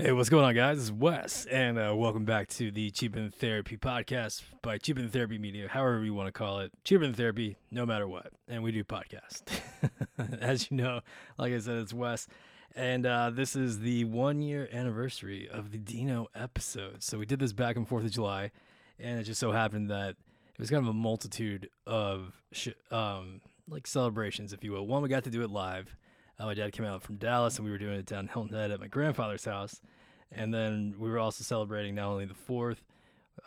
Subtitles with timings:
[0.00, 0.78] Hey, what's going on, guys?
[0.78, 5.12] It's Wes, and uh, welcome back to the Cheap and Therapy podcast by Cheap and
[5.12, 6.72] Therapy Media, however you want to call it.
[6.84, 8.32] Cheap and Therapy, no matter what.
[8.48, 9.42] And we do podcast.
[10.40, 11.00] As you know,
[11.36, 12.28] like I said, it's Wes.
[12.74, 17.02] And uh, this is the one year anniversary of the Dino episode.
[17.02, 18.52] So we did this back and forth of July,
[18.98, 20.16] and it just so happened that
[20.54, 24.86] it was kind of a multitude of sh- um, like celebrations, if you will.
[24.86, 25.94] One, we got to do it live.
[26.40, 28.70] Uh, my dad came out from Dallas, and we were doing it down Hilton Head
[28.70, 29.80] at my grandfather's house.
[30.32, 32.82] And then we were also celebrating not only the fourth,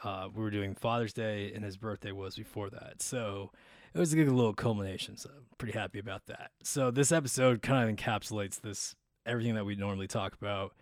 [0.03, 3.01] uh, we were doing Father's Day, and his birthday was before that.
[3.01, 3.51] So
[3.93, 5.17] it was a good little culmination.
[5.17, 6.51] So I'm pretty happy about that.
[6.61, 10.73] So this episode kind of encapsulates this everything that we normally talk about,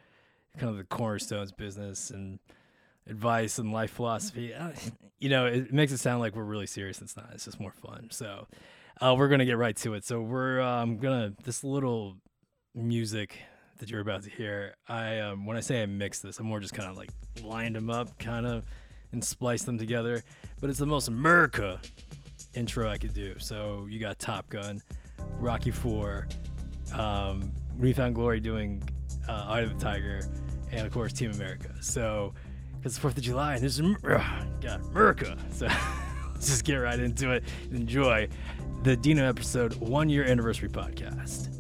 [0.58, 2.40] kind of the cornerstones business and
[3.08, 4.54] advice and life philosophy.
[4.54, 4.72] Uh,
[5.20, 6.98] you know, it makes it sound like we're really serious.
[6.98, 7.30] And it's not.
[7.34, 8.08] It's just more fun.
[8.12, 8.48] So
[9.02, 10.06] uh, we're gonna get right to it.
[10.06, 12.16] So we're um, gonna this little
[12.76, 13.38] music
[13.80, 14.76] that you're about to hear.
[14.88, 17.10] I um, when I say I mix this, I'm more just kind of like
[17.44, 18.66] lined them up, kind of,
[19.12, 20.24] and splice them together.
[20.60, 21.82] But it's the most America
[22.54, 23.36] intro I could do.
[23.40, 24.82] So you got Top Gun,
[25.40, 26.28] Rocky Four,
[26.94, 28.84] um, New Found Glory doing
[29.28, 30.22] uh, Eye of the Tiger,
[30.72, 31.74] and of course Team America.
[31.82, 32.34] So
[32.78, 33.96] because it's Fourth of July and this is
[34.62, 35.38] got America.
[35.52, 35.68] So
[36.34, 37.44] let's just get right into it.
[37.72, 38.28] Enjoy
[38.84, 41.51] the Dino episode one year anniversary podcast.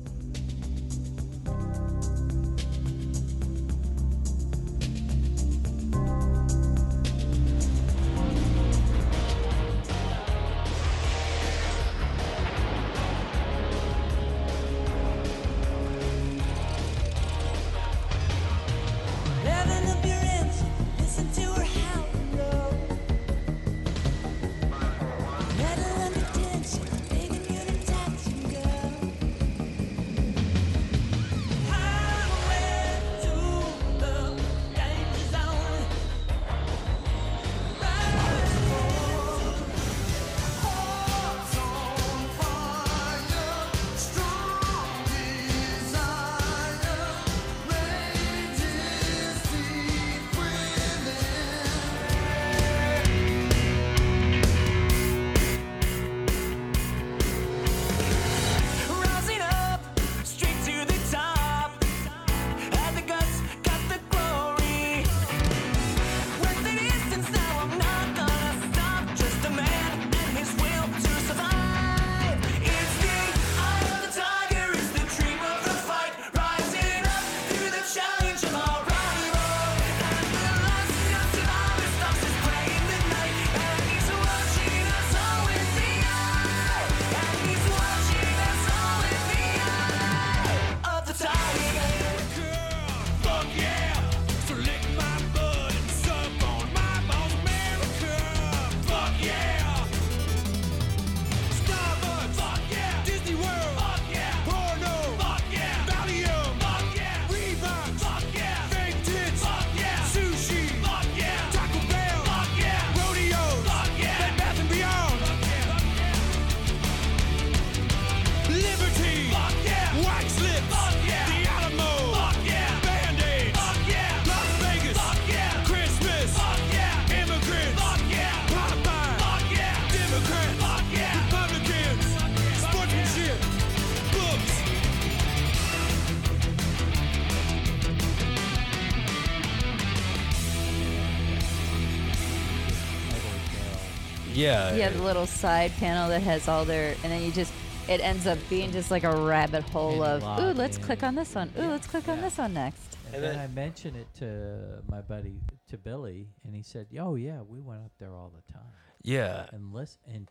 [144.41, 144.75] Yeah.
[144.75, 147.53] You have the little side panel that has all their, and then you just,
[147.87, 150.83] it ends up being just like a rabbit hole And of, ooh, let's login.
[150.83, 151.51] click on this one.
[151.59, 152.97] Ooh, let's click on this one next.
[153.07, 155.35] And, And then, then- I mentioned it to my buddy,
[155.69, 158.61] to Billy, and he said, "Oh yeah, we went up there all the time
[159.03, 159.45] Yeah.
[159.51, 160.29] and listen and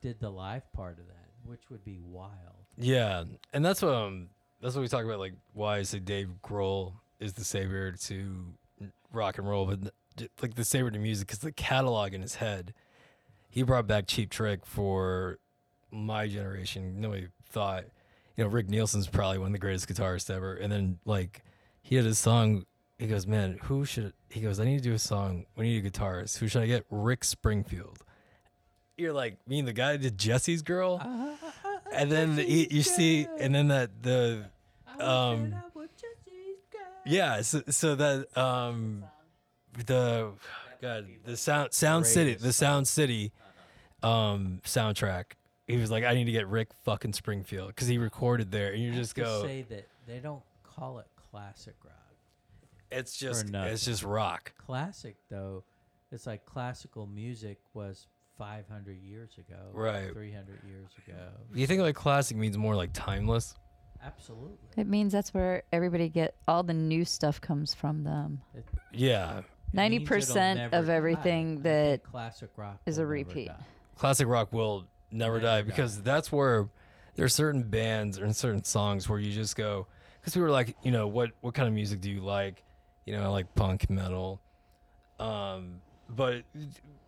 [0.00, 4.28] did the live part of that, which would be wild." Yeah, and that's what um
[4.60, 5.18] that's what we talk about.
[5.18, 8.54] Like why I say Dave Grohl is the savior to
[9.12, 9.92] rock and roll, but
[10.42, 12.72] like the savior to music because the catalog in his head,
[13.48, 15.38] he brought back Cheap Trick for
[15.90, 17.00] my generation.
[17.00, 17.84] Nobody thought,
[18.36, 21.42] you know, Rick Nielsen's probably one of the greatest guitarists ever, and then like
[21.82, 22.64] he had his song.
[22.98, 24.12] He goes, man, who should?
[24.28, 25.46] He goes, I need to do a song.
[25.56, 26.38] We need a guitarist.
[26.38, 26.84] Who should I get?
[26.90, 28.04] Rick Springfield.
[28.96, 31.00] You're like, me and the guy did Jesse's Girl
[31.92, 34.44] and then the, you, you see, and then that the,
[34.98, 35.54] um,
[37.06, 39.04] yeah, so, so that um,
[39.86, 40.32] the
[40.80, 43.32] God, the sound Sound City, the Sound City,
[44.02, 45.32] um, soundtrack.
[45.66, 48.82] He was like, I need to get Rick fucking Springfield because he recorded there, and
[48.82, 51.94] you I just have to go, say that they don't call it classic rock.
[52.90, 53.72] It's just nothing.
[53.74, 54.52] it's just rock.
[54.56, 55.64] Classic though,
[56.10, 58.06] it's like classical music was
[58.38, 60.10] 500 years ago, Right.
[60.12, 61.28] 300 years ago.
[61.52, 63.54] You think like classic means more like timeless?
[64.02, 64.56] Absolutely.
[64.76, 68.40] It means that's where everybody get all the new stuff comes from them.
[68.54, 69.42] It- Yeah.
[69.72, 73.50] It means it'll 90% of everything I that classic rock is a repeat.
[73.96, 75.62] Classic rock will never Never die die.
[75.62, 76.68] because that's where
[77.16, 79.86] there's certain bands or certain songs where you just go
[80.20, 82.62] because we were like, you know, what what kind of music do you like?
[83.06, 84.40] You know, I like punk metal.
[85.18, 86.44] Um, but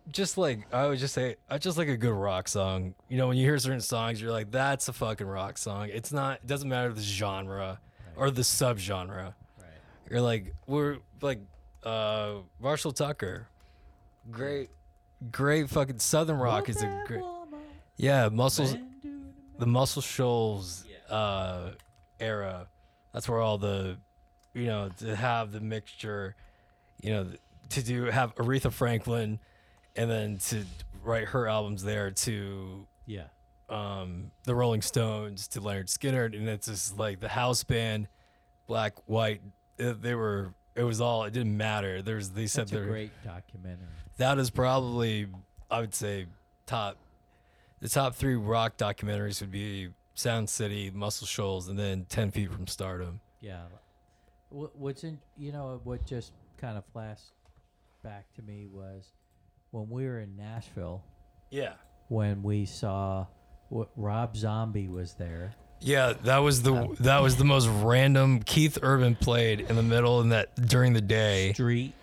[0.09, 2.95] just like I would just say, I just like a good rock song.
[3.07, 5.89] You know, when you hear certain songs, you're like, that's a fucking rock song.
[5.91, 6.39] It's not.
[6.43, 7.79] It doesn't matter the genre
[8.15, 9.33] or the subgenre.
[9.57, 9.65] Right.
[10.09, 11.39] You're like we're like
[11.83, 13.47] uh Marshall Tucker.
[14.29, 14.69] Great
[15.31, 17.23] great fucking Southern rock is a great
[17.97, 18.75] Yeah, muscles
[19.59, 21.71] the Muscle Shoals uh
[22.19, 22.67] era.
[23.13, 23.97] That's where all the
[24.53, 26.35] you know, to have the mixture,
[27.01, 27.27] you know,
[27.69, 29.39] to do have Aretha Franklin
[29.95, 30.65] and then to
[31.03, 33.27] write her albums there to Yeah.
[33.69, 38.07] um, the Rolling Stones to Lynyrd Skynyrd, and it's just like the house band,
[38.67, 39.41] black, white.
[39.79, 40.53] uh, They were.
[40.75, 41.23] It was all.
[41.25, 42.01] It didn't matter.
[42.01, 42.29] There's.
[42.29, 42.85] They said That's a there.
[42.85, 43.87] great documentary.
[44.17, 45.27] That is probably.
[45.69, 46.27] I would say
[46.65, 46.97] top.
[47.79, 52.51] The top three rock documentaries would be Sound City, Muscle Shoals, and then Ten Feet
[52.51, 53.19] from Stardom.
[53.39, 53.61] Yeah.
[54.49, 57.31] What, what's in, you know, what just kind of flashed
[58.03, 59.05] back to me was
[59.71, 61.03] when we were in Nashville,
[61.49, 61.73] Yeah.
[62.09, 63.25] when we saw
[63.69, 65.53] what Rob Zombie was there.
[65.81, 68.41] Yeah, that was the that was the most random.
[68.43, 71.93] Keith Urban played in the middle and that during the day, Street.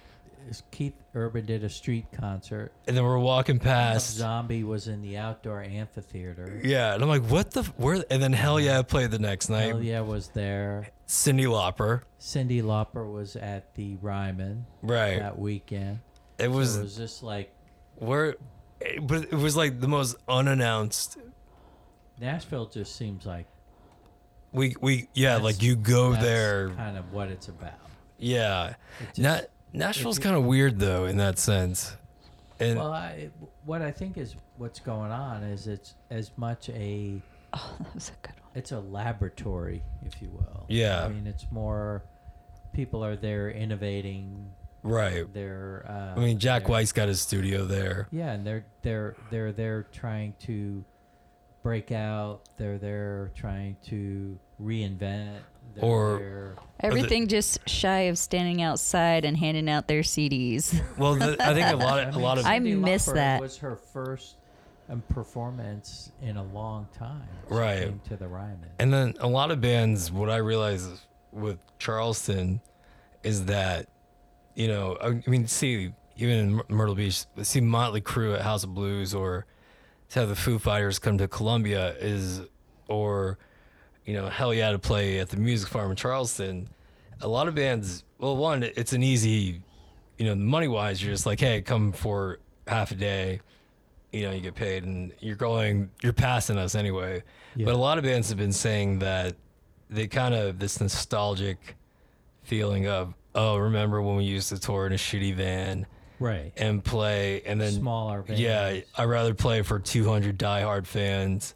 [0.71, 2.73] Keith Urban did a street concert.
[2.87, 4.17] and then we're walking past.
[4.17, 6.61] Zombie was in the outdoor amphitheater.
[6.65, 8.03] Yeah, and I'm like, what the where?
[8.11, 9.69] And then Hell Yeah played the next night.
[9.69, 10.89] Hell yeah was there.
[11.07, 12.03] Cyndi Lauper.
[12.21, 15.19] Cyndi Lauper was at the Ryman Right.
[15.19, 16.01] that weekend.
[16.39, 17.53] It So was it was just like
[17.97, 18.37] where,
[18.81, 21.19] it- but it was like the most unannounced.
[22.21, 23.47] Nashville just seems like
[24.53, 26.71] We we yeah, That's- like you go that's there.
[26.71, 27.75] kind of what it's about.
[28.19, 28.75] Yeah.
[29.00, 29.41] It just- Na-
[29.73, 31.95] Nashville's kind of weird though in that sense.
[32.61, 33.31] And Well, I,
[33.65, 37.21] what I think is what's going on is it's as much a
[37.53, 38.50] Oh, that was a good one.
[38.55, 40.65] it's a laboratory, if you will.
[40.69, 41.05] Yeah.
[41.05, 42.03] I mean, it's more
[42.73, 44.50] people are there innovating.
[44.83, 45.33] right.
[45.33, 45.85] They're.
[45.89, 48.09] Uh, I mean, Jack they're- White's got his studio there.
[48.11, 50.85] Yeah, and they're they're they're there trying to
[51.63, 52.41] break out.
[52.57, 55.39] They're there trying to reinvent.
[55.75, 60.81] They're Or- there- Everything just shy of standing outside and handing out their CDs.
[60.97, 63.15] Well, the, I think a lot I of a lot of I Cyndi miss Lauper
[63.15, 63.41] that.
[63.41, 64.37] Was her first
[64.89, 67.27] um, performance in a long time.
[67.49, 67.81] She Right.
[67.83, 68.71] came to the Ryman.
[68.79, 70.89] And then a lot of bands, what I realize
[71.33, 72.61] with Charleston
[73.25, 73.87] is that,
[74.55, 76.39] you know, I I mean, see, even
[76.69, 79.47] in Myrtle Beach, see Motley Crue at House of Blues or
[80.11, 82.43] to have the Foo Fighters come to Columbia is,
[82.89, 83.39] or,
[84.05, 86.69] you know, hell yeah to play at the Music Farm in Charleston.
[87.21, 89.61] A lot of bands, well, one, it's an easy,
[90.17, 93.41] you know, money wise, you're just like, hey, come for half a day,
[94.13, 97.23] you know, you get paid and you're going, you're passing us anyway.
[97.55, 97.67] Yeah.
[97.67, 99.35] But a lot of bands have been saying that
[99.91, 101.77] they kind of this nostalgic
[102.45, 105.87] feeling of, oh, remember when we used to tour in a shitty van
[106.19, 106.53] right.
[106.57, 108.41] and play, and then Smaller bands.
[108.41, 111.55] yeah, I'd rather play for 200 diehard fans,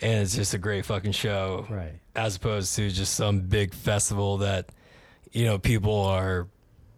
[0.00, 1.92] and it's just a great fucking show, Right.
[2.14, 4.70] as opposed to just some big festival that,
[5.32, 6.48] you know, people are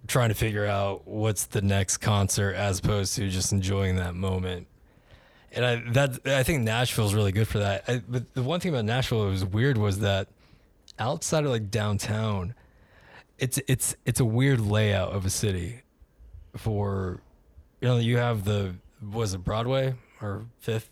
[0.07, 4.67] trying to figure out what's the next concert, as opposed to just enjoying that moment.
[5.53, 7.85] And I that I think Nashville's really good for that.
[7.89, 10.29] I, but the one thing about Nashville that was weird was that
[10.99, 12.55] outside of like downtown,
[13.39, 15.81] it's it's it's a weird layout of a city.
[16.57, 17.21] For
[17.81, 18.75] you know, you have the
[19.13, 20.91] was it Broadway or Fifth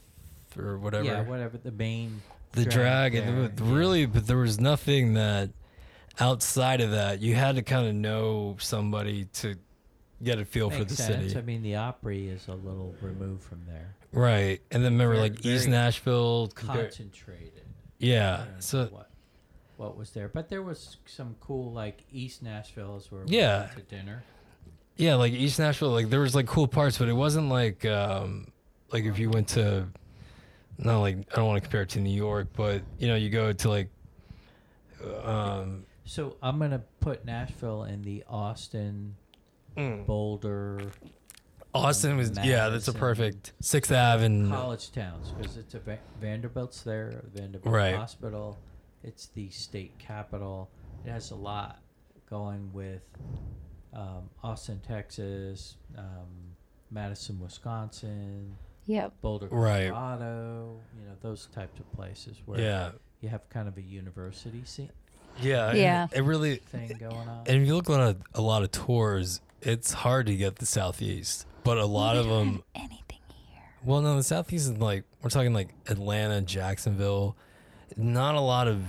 [0.58, 2.22] or whatever Yeah, whatever the main.
[2.52, 3.74] the drag, and it was yeah.
[3.76, 5.50] really, but there was nothing that
[6.20, 9.56] outside of that you had to kind of know somebody to
[10.22, 11.24] get a feel for Makes the sense.
[11.32, 13.94] city, I mean, the Opry is a little removed from there.
[14.12, 14.60] right?
[14.70, 17.62] And then remember, Very- like East Nashville, compared, Concentrated.
[17.98, 18.44] yeah.
[18.60, 19.10] So what
[19.76, 20.28] what was there?
[20.28, 23.60] But there was some cool like East Nashville is where we Yeah.
[23.74, 24.22] went to dinner.
[24.96, 28.48] Yeah, like East Nashville, like there was like cool parts, but it wasn't like um
[28.92, 29.88] like if you went to
[30.78, 33.30] not like I don't want to compare it to New York, but you know you
[33.30, 33.90] go to like
[35.24, 39.16] um So I'm gonna put Nashville in the Austin,
[39.76, 40.80] mm, Boulder,
[41.74, 45.98] Austin was yeah, that's a perfect Sixth Ave and college towns because it's a Va-
[46.20, 47.94] Vanderbilt's there, Vanderbilt Right.
[47.96, 48.58] Hospital.
[49.02, 50.70] It's the state capital.
[51.04, 51.80] It has a lot
[52.30, 53.02] going with
[53.94, 56.56] um, Austin, Texas, um,
[56.90, 59.14] Madison, Wisconsin, Yep.
[59.22, 59.90] Boulder, Right.
[59.90, 60.80] Colorado.
[60.98, 62.90] You know those types of places where Yeah.
[63.20, 64.90] you have kind of a university scene
[65.40, 65.70] Yeah.
[65.70, 66.06] and Yeah.
[66.12, 66.56] It really.
[66.56, 67.44] thing going on.
[67.46, 70.66] And if you look on a, a lot of tours, it's hard to get the
[70.66, 72.62] southeast, but a lot of them.
[72.74, 73.20] Anything
[73.50, 73.62] here.
[73.84, 77.36] Well, no, the southeast is like we're talking like Atlanta, Jacksonville.
[77.96, 78.82] Not a lot of,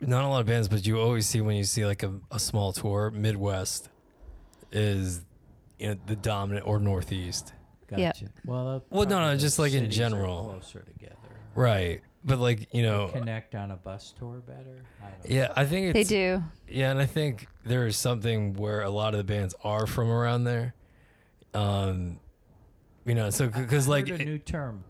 [0.00, 2.38] not a lot of bands, but you always see when you see like a, a
[2.38, 3.88] small tour, Midwest
[4.72, 5.24] is,
[5.78, 7.52] you know, the dominant or Northeast,
[7.88, 8.02] Gotcha.
[8.02, 8.30] Yep.
[8.44, 10.44] Well, uh, Well, no, no, just like in general.
[10.44, 11.14] closer together.
[11.54, 12.00] right?
[12.24, 14.82] But like you know, Connect on a bus tour better.
[15.00, 16.42] I don't yeah, I think They do.
[16.68, 20.10] Yeah, and I think there is something where a lot of the bands are from
[20.10, 20.74] around there.
[21.54, 22.18] Um,
[23.04, 24.82] you know, so because like heard a it- new term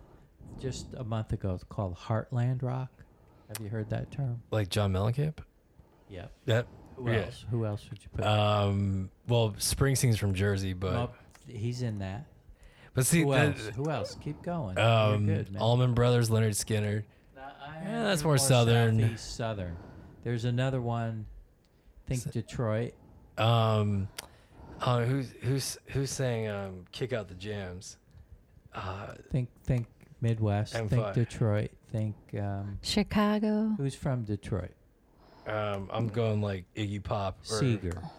[0.59, 2.89] just a month ago it's called Heartland Rock.
[3.49, 4.43] Have you heard that term?
[4.51, 5.39] like John Mellencamp.
[6.09, 6.33] Yep.
[6.47, 7.25] That Who Yeah.
[7.27, 7.45] else?
[7.51, 8.25] Who else would you put?
[8.25, 11.15] um, well, Springsteen's from Jersey, but Well,
[11.47, 12.25] he's in that.
[12.95, 13.67] but see, Who that- else?
[13.77, 14.15] Who else?
[14.23, 14.79] Keep going.
[14.79, 15.63] um, You're good, man.
[15.63, 17.05] Allman Brothers, Lynyrd Skynyrd.
[17.35, 18.99] Nah, I- Yeah, that's you're more southern.
[19.01, 19.77] Southeast southern.
[20.25, 21.27] There's another one.
[22.07, 22.95] Think S- Detroit.
[23.37, 24.09] Um,
[24.81, 27.99] uh, who's who's who's saying um, kick out the jams?
[28.75, 29.87] Uh, Think think
[30.21, 30.73] Midwest.
[30.75, 30.89] M5.
[30.89, 31.71] Think Detroit.
[31.97, 33.73] Think um, Chicago.
[33.79, 34.73] who's from Detroit?
[35.47, 37.39] um, I'm going like Iggy Pop.
[37.51, 38.11] Or, Seger.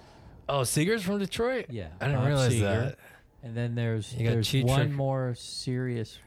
[0.50, 1.68] Oh, Seger's from Detroit.
[1.70, 1.90] Yeah.
[2.02, 2.62] I didn't Bob realize Seger.
[2.62, 3.00] that.
[3.44, 4.92] And then there's You got there's Cheap one Trick.
[4.92, 6.18] more serious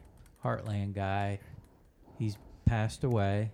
[0.44, 1.40] Heartland guy.
[2.20, 3.50] He's passed away.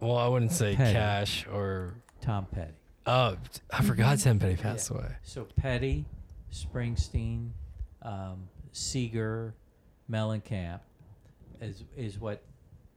[0.00, 0.92] Well, I wouldn't say Petty.
[0.92, 2.74] Cash or Tom Petty.
[3.06, 3.38] Oh,
[3.72, 5.08] I forgot Tim Petty passed away.
[5.22, 6.04] So Petty,
[6.52, 7.50] Springsteen,
[8.02, 9.54] um, Seger,
[10.10, 10.80] Mellencamp
[11.62, 12.42] is is what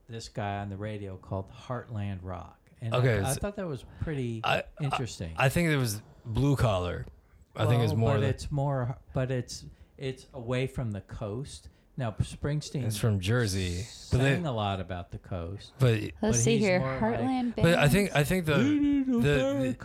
[0.08, 2.58] this guy on the radio called Heartland Rock.
[2.80, 5.32] And I- Okay, I, so- thought that was pretty I- interesting.
[5.36, 7.06] I think it was blue collar.
[7.56, 8.14] I think it's Well, more.
[8.14, 9.64] but the- it's more, but it's
[9.96, 11.68] it's away from the coast.
[11.96, 15.72] Now Springsteen is from Jersey, but they, a lot about the coast.
[15.80, 16.78] but Let's But see he's here.
[16.78, 18.14] more like- Heartland but I think.
[18.14, 19.76] I think the the,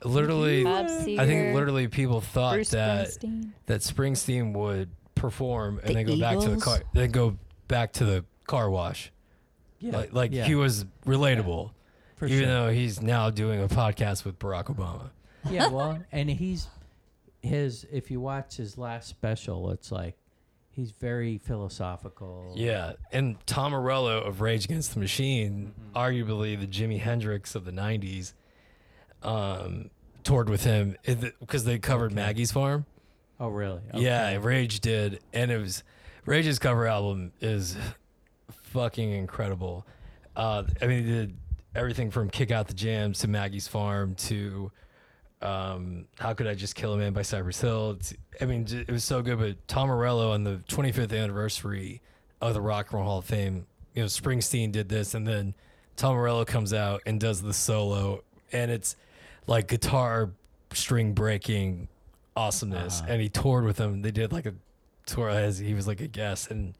[0.00, 3.50] the literally Bob I think literally people thought Bruce that Springsteen.
[3.66, 7.92] that Springsteen would perform and The then go back to the car then go back
[7.94, 9.12] to the car wash.
[9.80, 11.70] Yeah, Like like yeah, he was relatable,
[12.16, 12.46] for even sure.
[12.48, 15.10] though he's now doing a podcast with Barack Obama.
[15.50, 16.66] yeah, well, and he's
[17.42, 17.86] his.
[17.92, 20.16] If you watch his last special, it's like
[20.70, 22.52] he's very philosophical.
[22.56, 25.96] Yeah, and Tom Morello of Rage Against the Machine, Mm-hmm.
[25.98, 28.32] arguably the Jimi Hendrix of the '90s,
[29.22, 29.90] um,
[30.24, 30.96] toured with him
[31.40, 32.14] because they covered Okay.
[32.16, 32.86] Maggie's Farm.
[33.40, 33.80] Oh, really?
[33.94, 35.84] Yeah, Rage did, and it was
[36.26, 37.76] Rage's cover album is
[38.68, 39.86] fucking incredible.
[40.36, 41.36] Uh, I mean, he did
[41.74, 44.70] everything from "Kick Out the Jams" to Maggie's Farm to
[45.42, 47.92] um, "How Could I Just Kill a Man" by Cypress Hill.
[47.92, 49.38] It's, I mean, it was so good.
[49.38, 52.00] But Tom Morello on the 25th anniversary
[52.40, 55.54] of the Rock and Roll Hall of Fame, you know, Springsteen did this, and then
[55.96, 58.22] Tom Morello comes out and does the solo,
[58.52, 58.96] and it's
[59.46, 60.30] like guitar
[60.72, 61.88] string breaking
[62.36, 63.00] awesomeness.
[63.00, 63.12] Uh-huh.
[63.12, 64.02] And he toured with them.
[64.02, 64.54] They did like a
[65.06, 66.74] tour as he was like a guest, and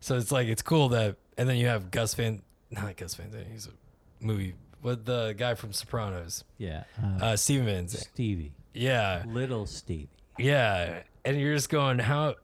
[0.00, 1.16] so it's like it's cool that.
[1.38, 3.46] And then you have Gus Van, not Gus Van Sant.
[3.50, 6.84] He's a movie with the guy from Sopranos, Yeah.
[7.02, 8.04] Uh, uh, Steven Van Zandt.
[8.12, 10.08] Stevie, Yeah, little Stevie.
[10.38, 11.02] yeah.
[11.24, 12.34] And you're just going how.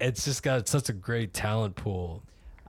[0.00, 2.22] It's just got such a great talent pool.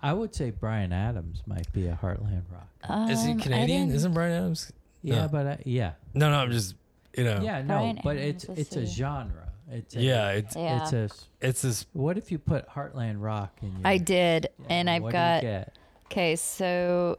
[0.04, 3.10] I would say Bryan Adams might be a Heartland Rock.
[3.10, 3.90] Is he Um, Canadian?
[3.92, 4.72] Isn't Bryan Adams?
[5.02, 5.28] Yeah, No.
[5.30, 6.38] but I, yeah, No, no.
[6.38, 6.76] I'm just
[7.16, 7.40] you know.
[7.42, 9.51] yeah, no, Brian but Adams, it's let's it's a genre.
[9.72, 10.84] It's a, Yeah, it's Yeah.
[10.84, 10.98] it's a.
[10.98, 11.86] s- it's this.
[11.94, 13.88] What if you put Heartland Rock in your?
[13.88, 15.42] I did, Yeah, and I've what got.
[15.42, 15.76] Do you get?
[16.08, 17.18] Okay, so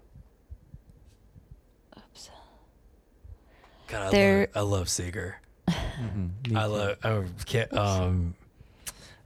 [1.96, 2.30] oops.
[3.88, 5.34] God, I There- love, I love Seger.
[5.68, 6.68] Mhm, me I too.
[6.68, 6.96] love.
[7.02, 7.72] I can't.
[7.74, 8.34] Um,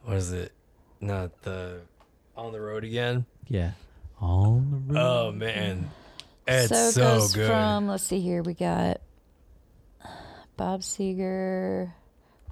[0.05, 0.53] what is it?
[1.01, 1.81] Not the
[2.37, 3.27] on the road again.
[3.49, 3.73] Yeah.
[4.21, 5.01] On the road.
[5.03, 5.91] Oh man,
[6.47, 7.49] it's so so, it goes good.
[7.49, 9.01] from let's see here we got
[10.57, 11.93] Bob Seger,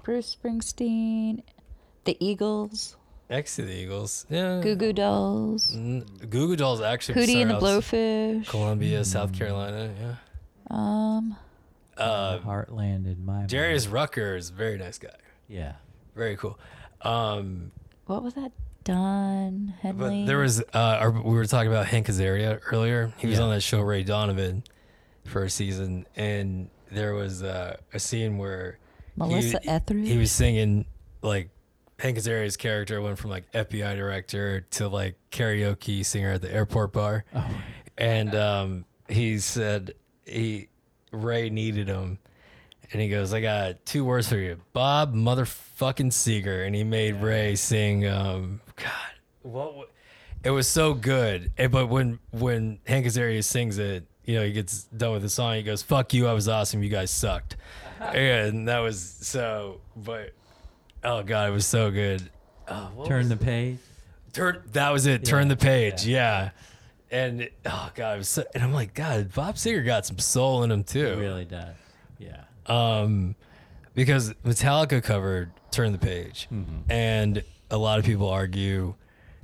[0.05, 1.41] Bruce Springsteen,
[2.05, 2.95] the Eagles,
[3.27, 4.61] Next to the Eagles, yeah.
[4.61, 7.15] Goo Goo Dolls, N- Goo Goo Dolls actually.
[7.25, 8.47] Hootie and the Blowfish.
[8.47, 9.91] Columbia, South Carolina.
[9.99, 10.15] Yeah.
[10.69, 11.35] Um,
[11.97, 13.49] Uh, Heartland in my mind.
[13.49, 15.09] Darius Rucker is a very nice guy.
[15.47, 15.73] Yeah.
[16.15, 16.59] Very cool.
[17.01, 17.71] Um,
[18.05, 18.51] what was that?
[18.83, 20.21] Don Henley.
[20.21, 23.11] But there was uh, our, we were talking about Hank Azaria earlier.
[23.17, 23.45] He was Yeah.
[23.45, 24.63] on that show Ray Donovan
[25.25, 28.77] for a season, and there was uh, a scene where
[29.15, 30.07] Melissa he, Etheridge.
[30.07, 30.85] he was singing
[31.21, 31.49] like
[31.99, 36.91] Hank Azaria's character went from like FBI director to like karaoke singer at the airport
[36.93, 37.49] bar, Oh.
[37.97, 39.93] and um, he said
[40.25, 40.67] he
[41.11, 42.19] Ray needed him.
[42.91, 47.13] and he goes, "I got two words for you, Bob motherfucking Seger," and he made
[47.21, 48.05] Ray sing.
[48.07, 48.91] Um, God,
[49.43, 49.75] what?
[49.75, 49.85] wa-
[50.43, 51.51] It was so good.
[51.57, 55.29] And, but when when Hank Azaria sings it, you know, he gets done with the
[55.29, 55.55] song.
[55.55, 56.83] He goes, "Fuck you, I was awesome.
[56.83, 57.55] You guys sucked,"
[58.13, 59.81] and that was so.
[59.95, 60.33] But
[61.03, 62.21] oh god, it was so good.
[62.67, 63.77] Oh, Turn was- the page.
[64.33, 66.49] turn that was it turn the page yeah,
[67.11, 70.17] and it- oh god it was so, and i'm like god bob seger got some
[70.19, 71.75] soul in him too It really does.
[72.19, 72.41] Yeah.
[72.65, 73.35] um
[73.93, 76.91] because metallica covered turn the page Mm-hmm.
[76.91, 78.95] and a lot of people argue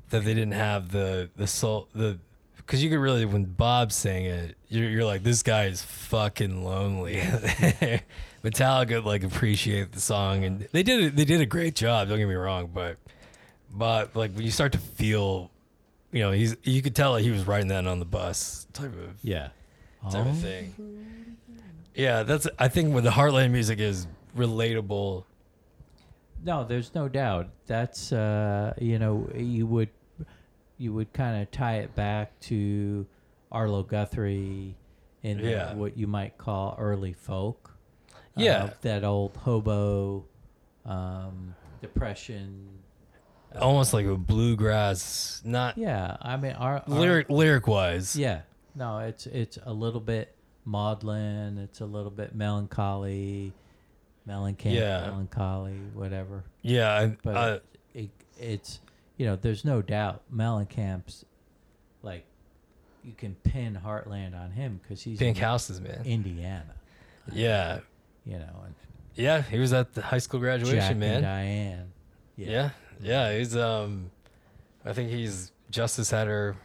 [0.10, 2.18] that they didn't have the the soul the
[2.58, 6.66] because you could really when bob sang it you're, you're like this guy is fucking
[6.66, 7.22] lonely
[8.44, 12.18] metallica like appreciate the song and they did it they did a great job don't
[12.18, 12.98] get me wrong but
[13.72, 15.52] but like when you start to feel
[16.12, 18.88] you know he's you could tell that he was writing that on the bus type
[18.94, 19.50] of Yeah.
[20.12, 20.74] type Oh, of thing
[21.94, 25.26] yeah that's i think when the heartland music is relatable
[26.44, 27.50] No, there's no doubt.
[27.68, 29.90] That's uh, you know you would
[30.80, 33.06] you would kind of tie it back to
[33.52, 34.74] Arlo Guthrie
[35.22, 35.76] in the- Yeah.
[35.76, 37.71] what you might call early folk.
[38.38, 38.70] Uh, Yeah.
[38.82, 40.26] that old hobo
[40.86, 42.68] um, depression.
[43.60, 48.42] almost like a bluegrass not Yeah, I mean our, our lyric lyric wise Yeah,
[48.76, 50.34] no, it's it's a little bit
[50.66, 51.58] maudlin.
[51.58, 53.52] It's a little bit melancholy,
[54.26, 55.08] melancholy, Yeah.
[55.08, 56.44] melancholy, whatever.
[56.62, 57.60] yeah I, But uh,
[57.94, 58.10] it,
[58.40, 58.80] it's
[59.18, 61.26] you know, there's no doubt Mellencamp's
[62.02, 62.26] like
[63.04, 66.74] you can pin Heartland on him because he's pink in houses man Indiana,
[67.34, 67.80] yeah
[68.26, 68.76] you know, and
[69.16, 71.92] yeah he was at the high school graduation Jack man and Diane.
[72.38, 72.70] yeah
[73.02, 74.10] yeah he's um
[74.86, 76.56] i think he's justice had her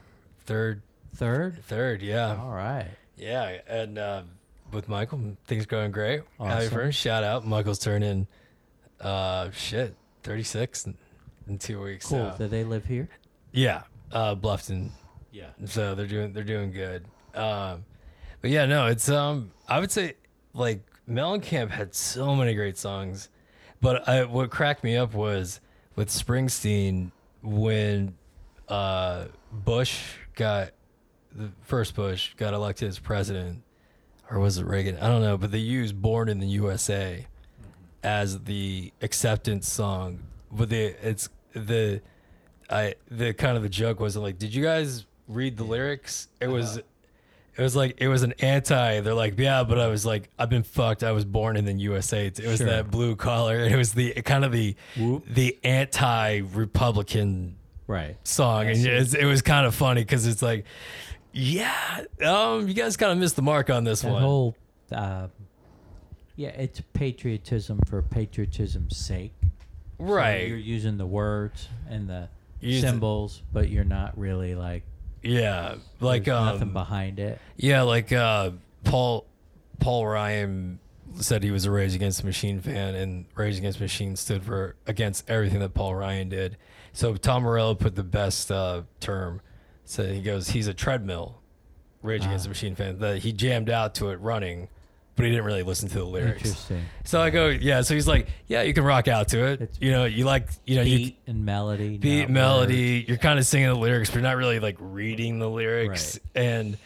[0.44, 0.82] third
[1.14, 1.64] Third.
[1.64, 2.88] third yeah All right.
[3.16, 4.22] Yeah, and uh,
[4.70, 6.20] with Michael, things going great.
[6.38, 6.70] Happy Awesome.
[6.70, 6.90] for him.
[6.90, 8.26] Shout out, Michael's turning,
[9.00, 10.94] uh, shit, thirty six in,
[11.48, 12.04] in two weeks.
[12.06, 12.32] Cool.
[12.32, 13.08] so- Do they live here?
[13.52, 14.90] yeah, uh, Bluffton.
[15.32, 15.46] Yeah.
[15.64, 17.06] So they're doing they're doing good.
[17.34, 17.86] Um,
[18.42, 20.16] but yeah, no, it's um, I would say
[20.52, 23.28] like Mellencamp had so many great songs,
[23.80, 25.60] but I, what cracked me up was
[25.94, 28.16] with Springsteen when
[28.68, 30.00] uh, Bush
[30.34, 30.70] got
[31.32, 33.62] the first Bush got elected as president,
[34.30, 34.96] or was it Reagan?
[34.98, 37.26] I don't know, but they used "Born in the USA"
[38.02, 40.20] as the acceptance song.
[40.50, 42.00] But the it's the
[42.68, 46.28] I the kind of the joke was like, did you guys read the lyrics?
[46.40, 46.80] It was
[47.58, 49.00] it was like it was an anti.
[49.00, 51.02] They're like, yeah, but I was like, I've been fucked.
[51.02, 52.26] I was born in the USA.
[52.26, 52.66] It was Sure.
[52.66, 53.58] that blue collar.
[53.60, 55.24] It was the kind of the Whoop.
[55.26, 58.16] the anti-Republican Right.
[58.24, 60.64] song, and it's, it was kind of funny because it's like,
[61.32, 64.22] yeah, um, you guys kind of missed the mark on this That one.
[64.22, 64.56] whole,
[64.90, 65.28] uh,
[66.34, 69.32] yeah, it's patriotism for patriotism's sake.
[69.98, 70.48] So right?
[70.48, 72.28] you're using the words and the
[72.60, 74.82] Use the- symbols, but you're not really like
[75.26, 77.40] yeah, like there's nothing um, behind it.
[77.56, 78.50] Yeah, like uh,
[78.84, 79.26] Paul
[79.80, 80.78] Paul Ryan
[81.20, 84.42] said he was a Rage Against the Machine fan, and Rage Against the Machine stood
[84.42, 86.56] for against everything that Paul Ryan did.
[86.92, 89.40] So Tom Morello put the best uh, term.
[89.84, 91.40] So he goes, he's a treadmill
[92.02, 92.52] Rage Against the Ah.
[92.52, 92.98] Machine fan.
[92.98, 94.68] That he jammed out to it running,
[95.16, 96.44] but he didn't really listen to the lyrics.
[96.44, 96.82] Interesting.
[97.04, 97.80] So I go, yeah.
[97.80, 99.62] So he's like, yeah, you can rock out to it.
[99.62, 101.98] It's you know, you like, you know, you Beat and melody.
[101.98, 103.04] beat melody.
[103.08, 106.20] You're kind of singing the lyrics, but you're not really like reading the lyrics.
[106.34, 106.76] And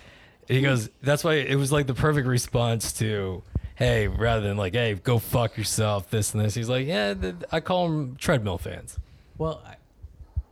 [0.48, 3.42] he goes, "That's why it was like the perfect response to."
[3.76, 6.54] Hey, rather than like, hey, go fuck yourself, this and this.
[6.54, 7.14] He's like, yeah,
[7.50, 8.98] I call them treadmill fans.
[9.38, 9.76] Well, I,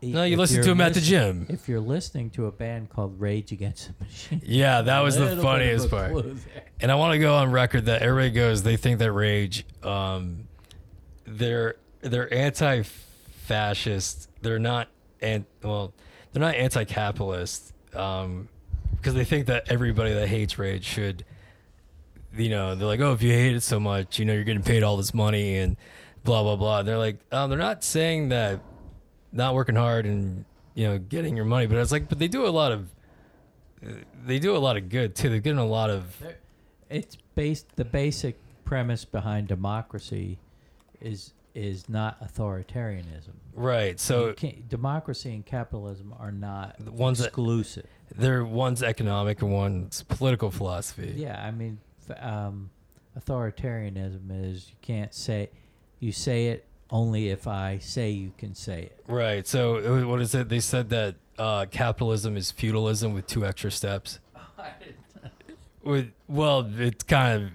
[0.01, 1.47] No, you if listen you're to 'em at the gym.
[1.49, 5.23] If you're listening to a band called Rage Against the Machine, Yeah, that was the
[5.23, 6.13] little bit of funniest a part.
[6.13, 6.63] clue there.
[6.81, 10.47] And I want to go on record that everybody goes, they think that Rage, um,
[11.27, 14.29] they're they're anti-fascist.
[14.43, 14.89] They're not,
[15.21, 15.93] and well,
[16.33, 18.49] they're not anti-capitalist, um,
[18.97, 21.25] because they think that everybody that hates Rage should,
[22.37, 24.63] you know, they're like, oh, if you hate it so much, you know, you're getting
[24.63, 25.77] paid all this money and
[26.25, 26.83] blah blah blah.
[26.83, 28.61] They're like, um, they're not saying that
[29.33, 32.47] not working hard and you know getting your money, but it's like, but they do
[32.47, 32.88] a lot of.
[34.27, 35.29] They do a lot of good too.
[35.31, 36.21] They're getting a lot of
[36.91, 37.77] It's based.
[37.77, 40.38] The basic premise behind democracy
[41.01, 43.35] is is not authoritarianism.
[43.55, 43.99] Right.
[43.99, 44.35] So
[44.69, 47.87] democracy and capitalism are not The ones that- exclusive.
[48.17, 51.14] there one's economic and one's political philosophy.
[51.17, 51.79] Yeah, I mean,
[52.21, 52.71] um,
[53.19, 55.51] authoritarianism is you can't say,
[56.01, 59.05] you say it only if I say you can say it.
[59.07, 59.46] Right.
[59.46, 60.48] So what is it?
[60.48, 64.20] They said that uh, capitalism is feudalism with two extra steps.
[65.85, 67.53] With well, it's kind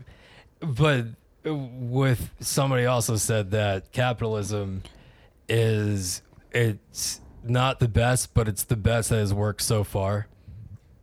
[0.62, 1.06] of, but
[1.46, 4.82] with somebody also said that capitalism
[5.50, 10.28] is it's not the best, but it's the best that has worked so far.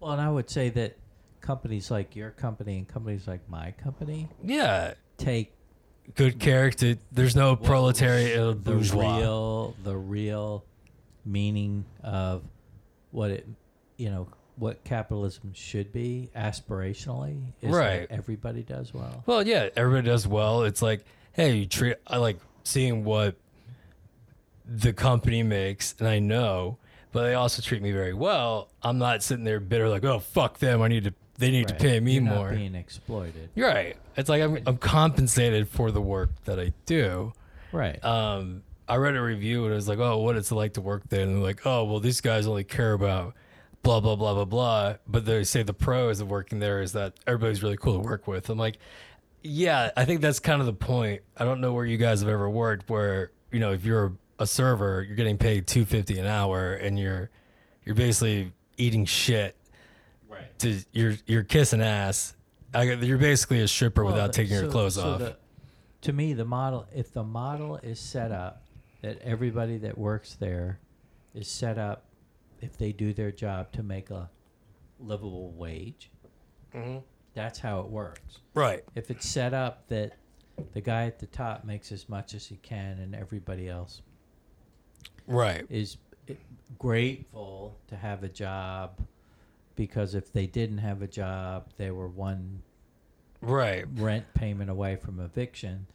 [0.01, 0.97] Well, and I would say that
[1.41, 5.53] companies like your company and companies like my company Yeah, take
[6.15, 6.97] good character.
[7.13, 9.19] There's no proletariat the bourgeois.
[9.19, 10.65] real the real
[11.25, 12.43] meaning of
[13.11, 13.47] what it
[13.97, 18.09] you know what capitalism should be aspirationally is Right.
[18.09, 19.23] that everybody does well.
[19.25, 20.65] Well, yeah, everybody does well.
[20.65, 21.97] It's like, hey, you treat.
[22.07, 23.37] I like seeing what
[24.67, 26.77] the company makes, and I know,
[27.13, 28.69] but they also treat me very well.
[28.83, 30.83] I'm not sitting there bitter, like, oh fuck them.
[30.83, 31.15] I need to.
[31.41, 31.79] They need Right.
[31.79, 32.53] to pay me You're not more.
[32.53, 33.49] being exploited.
[33.57, 33.97] You're right.
[34.17, 37.33] It's like I'm, I'm compensated for the work that I do.
[37.73, 38.03] Right.
[38.05, 41.03] Um, I read a review and it was like, oh, what it's like to work
[41.09, 43.35] there, and they're like, oh, well, these guys only care about
[43.83, 44.95] blah blah blah blah blah.
[45.09, 48.27] But they say the pros of working there is that everybody's really cool to work
[48.29, 48.51] with.
[48.51, 48.77] I'm like,
[49.43, 51.23] yeah, I think that's kind of the point.
[51.37, 54.47] I don't know where you guys have ever worked where you know if you're a
[54.47, 57.31] server, you're getting paid two fifty an hour, and you're
[57.87, 59.57] you're basically eating shit.
[60.65, 60.79] Right.
[60.81, 62.35] To you're you're kissing ass.
[62.73, 65.19] I, you're basically a stripper Well, without the- taking your clothes so off.
[65.19, 65.37] the-
[66.03, 68.63] to me, the model, if the model is set up
[69.03, 70.79] that everybody that works there
[71.35, 72.05] is set up,
[72.63, 74.31] if they do their job to make a
[74.99, 76.11] livable wage,
[76.75, 76.99] mm-hmm.
[77.35, 78.39] that's how it works.
[78.55, 78.83] right.
[78.95, 80.13] If it's set up that
[80.73, 84.01] the guy at the top makes as much as he can and everybody else
[85.27, 85.65] Right.
[85.71, 85.97] is
[86.79, 88.99] grateful to have a job
[89.81, 92.61] because if they didn't have a job, they were one
[93.41, 93.87] Right.
[93.95, 95.87] rent payment away from eviction,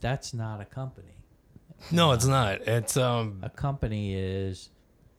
[0.00, 1.12] that's not a company.
[1.92, 2.62] No, it's not.
[2.62, 4.70] It's um A company is,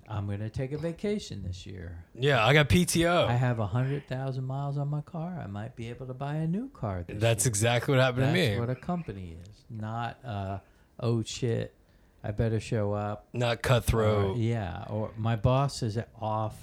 [0.09, 2.03] I'm going to take a vacation this year.
[2.15, 3.27] yeah, I got PTO.
[3.27, 5.39] I have a hundred thousand miles on my car.
[5.43, 7.03] I might be able to buy a new car.
[7.07, 7.49] This That's year.
[7.51, 8.59] exactly what happened That's to me.
[8.59, 10.57] what a company is, not uh,
[10.99, 11.75] oh shit,
[12.23, 13.27] I better show up.
[13.33, 14.37] not Or, cutthroat.
[14.37, 16.55] yeah, or my boss is off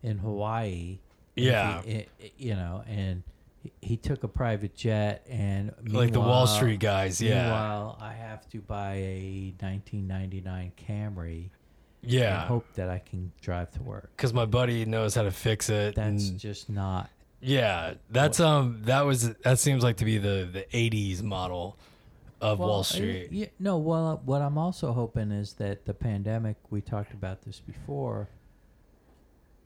[0.00, 1.00] in Hawaii.
[1.42, 1.82] Yeah.
[1.82, 3.22] he- you know, and
[3.80, 7.42] he, took a private jet, and like the Wall Street guys, yeah.
[7.42, 11.50] Meanwhile, I have to buy a 1999 Camry
[12.02, 12.46] and Yeah.
[12.46, 14.16] hope that I can drive to work.
[14.16, 15.94] Cuz my buddy knows how to fix it.
[15.96, 17.10] That's and- just not.
[17.40, 21.76] yeah, that's um that was that seems like to be the the 80s model
[22.40, 23.32] of Well, Wall Street.
[23.32, 26.56] Yeah, no, well, what I'm also hoping is that the pandemic.
[26.70, 28.28] We talked about this before.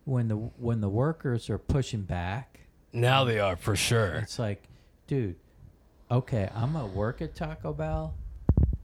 [0.05, 2.59] When the when the workers are pushing back,
[2.91, 4.15] Now they are for sure.
[4.15, 4.63] it's like,
[5.07, 5.35] dude,
[6.11, 8.13] okay, I'm gonna work at Taco Bell,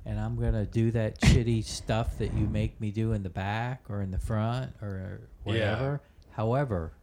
[0.06, 3.84] and I'm gonna do that shitty stuff that you make me do in the back
[3.90, 6.02] or in the front or whatever.
[6.32, 6.94] However,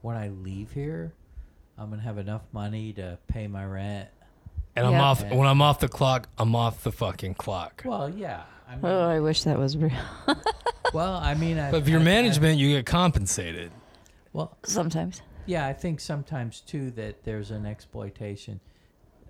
[0.00, 1.12] when I leave here,
[1.76, 4.08] I'm gonna have enough money to pay my rent.
[4.76, 5.02] And I'm Yeah.
[5.02, 7.82] off when I'm off the clock, I'm off the fucking clock.
[7.84, 8.44] Well, yeah.
[8.66, 9.92] I oh, mean, Oh, I wish that was real.
[10.92, 13.70] well, I mean, I, But if you're management, you get compensated.
[14.32, 15.22] well, Sometimes.
[15.46, 18.60] yeah, I think sometimes too that there's an exploitation.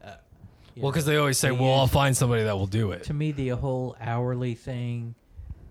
[0.04, 0.12] Uh,
[0.76, 3.14] Well, cuz they always say, they "Well, I'll find somebody that will do it." to
[3.14, 5.14] me the whole hourly thing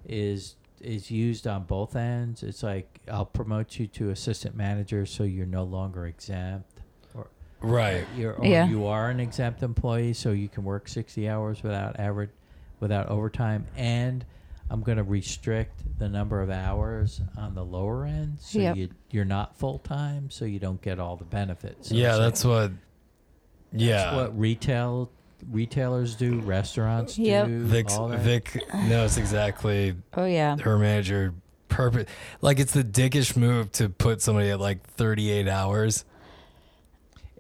[0.06, 2.44] is is used on both ends.
[2.44, 6.82] It's like I'll promote you to assistant manager so you're no longer exempt
[7.16, 7.28] or
[7.62, 8.06] Right.
[8.16, 8.68] you're or Yeah.
[8.68, 12.30] you are an exempt employee so you can work 60 hours without average
[12.80, 14.24] without overtime and
[14.70, 18.76] I'm going to restrict the number of hours on the lower end so Yep.
[18.76, 21.90] you you're not full time so you don't get all the benefits.
[21.90, 22.72] So yeah, it's like- that's what
[23.72, 23.96] Yeah.
[24.04, 25.10] that's what retail
[25.52, 27.46] retailers do, restaurants Yep.
[27.48, 27.64] do.
[27.64, 28.20] Vic's, all that.
[28.22, 30.58] Vic knows exactly Oh yeah.
[30.58, 31.34] her manager
[31.70, 32.10] perfect
[32.42, 36.06] like it's the dickish move to put somebody at like 38 hours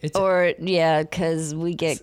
[0.01, 2.01] It's Or yeah, because we get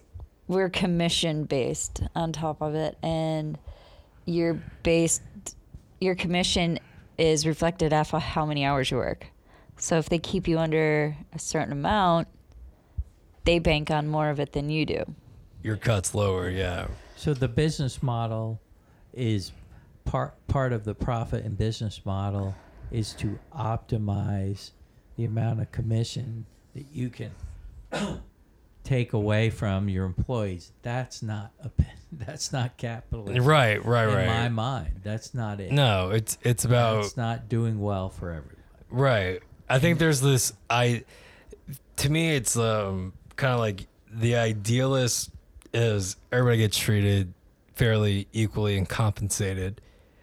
[0.49, 3.57] we're commission based on top of it, and
[4.27, 5.23] you're based.
[6.01, 6.79] Your commission
[7.19, 9.27] is reflected off of how many hours you work.
[9.77, 12.29] So if they keep you under a certain amount,
[13.45, 15.05] they bank on more of it than you do.
[15.63, 18.61] your cut's lower yeah so the business model
[19.13, 19.53] is
[20.05, 22.55] part part of the profit and business model
[22.91, 24.71] is to optimize
[25.17, 27.31] the amount of commission that you can
[28.85, 30.71] take away from your employees.
[30.83, 31.71] That's not a
[32.13, 33.43] that's not capitalism.
[33.45, 35.73] right right In right my mind, that's not it.
[35.73, 38.61] no it's it's about It's not doing well for everybody.
[38.91, 41.03] right i think there's this i
[41.97, 45.31] to me it's um kind of like the idealist
[45.73, 47.33] is everybody gets treated
[47.75, 49.81] fairly equally and compensated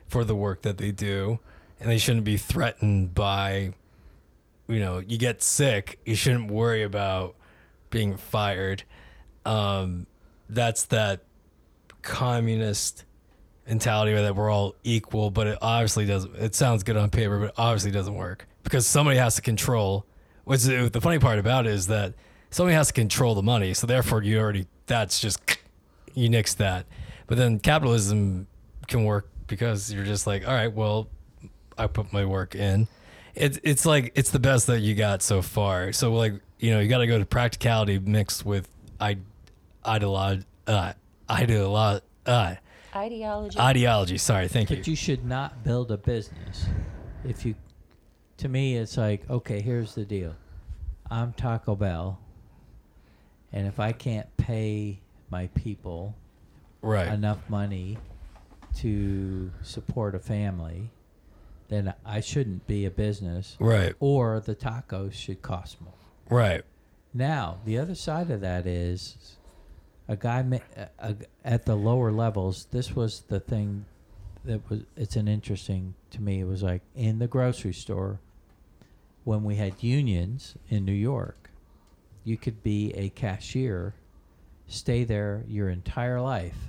[0.07, 1.39] for the work that they do
[1.81, 3.73] and they shouldn't be threatened by
[4.69, 7.35] you know you get sick you shouldn't worry about
[7.91, 8.83] being fired
[9.45, 10.07] um
[10.49, 11.21] that's that
[12.01, 13.05] communist
[13.67, 16.35] mentality where that we're all equal, but it obviously doesn't.
[16.35, 20.05] It sounds good on paper, but it obviously doesn't work because somebody has to control.
[20.43, 22.13] Which the the funny part about it is that
[22.49, 25.39] somebody has to control the money, so therefore you already that's just
[26.13, 26.85] you nix that.
[27.27, 28.47] But then capitalism
[28.87, 31.07] can work because you're just like, all right, well,
[31.77, 32.87] I put my work in.
[33.35, 35.93] It's it's like it's the best that you got so far.
[35.93, 38.69] So like you know you got to go to practicality mixed with
[38.99, 39.17] I,
[39.85, 40.93] ideology, uh,
[41.29, 42.55] ideolo- uh,
[42.95, 43.59] Ideology.
[43.59, 44.17] ideology.
[44.17, 44.77] Sorry, thank you.
[44.77, 46.65] But you should not build a business
[47.25, 47.55] if you.
[48.37, 49.59] To me, it's like okay.
[49.61, 50.35] Here's the deal.
[51.09, 52.19] I'm Taco Bell,
[53.51, 56.15] and if I can't pay my people
[56.83, 57.07] Right.
[57.07, 57.97] enough money
[58.77, 60.89] to support a family,
[61.69, 63.55] then I shouldn't be a business.
[63.59, 63.93] Right.
[63.99, 65.93] Or the tacos should cost more.
[66.31, 66.63] Right.
[67.13, 69.35] Now, the other side of that is
[70.07, 72.67] a guy ma- a, a, at the lower levels.
[72.71, 73.85] This was the thing
[74.45, 74.81] that was.
[74.95, 76.39] It's an interesting to me.
[76.39, 78.19] It was like in the grocery store
[79.25, 81.49] when we had unions in New York.
[82.23, 83.93] You could be a cashier,
[84.67, 86.67] stay there your entire life,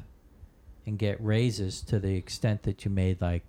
[0.87, 3.45] and get raises to the extent that you made like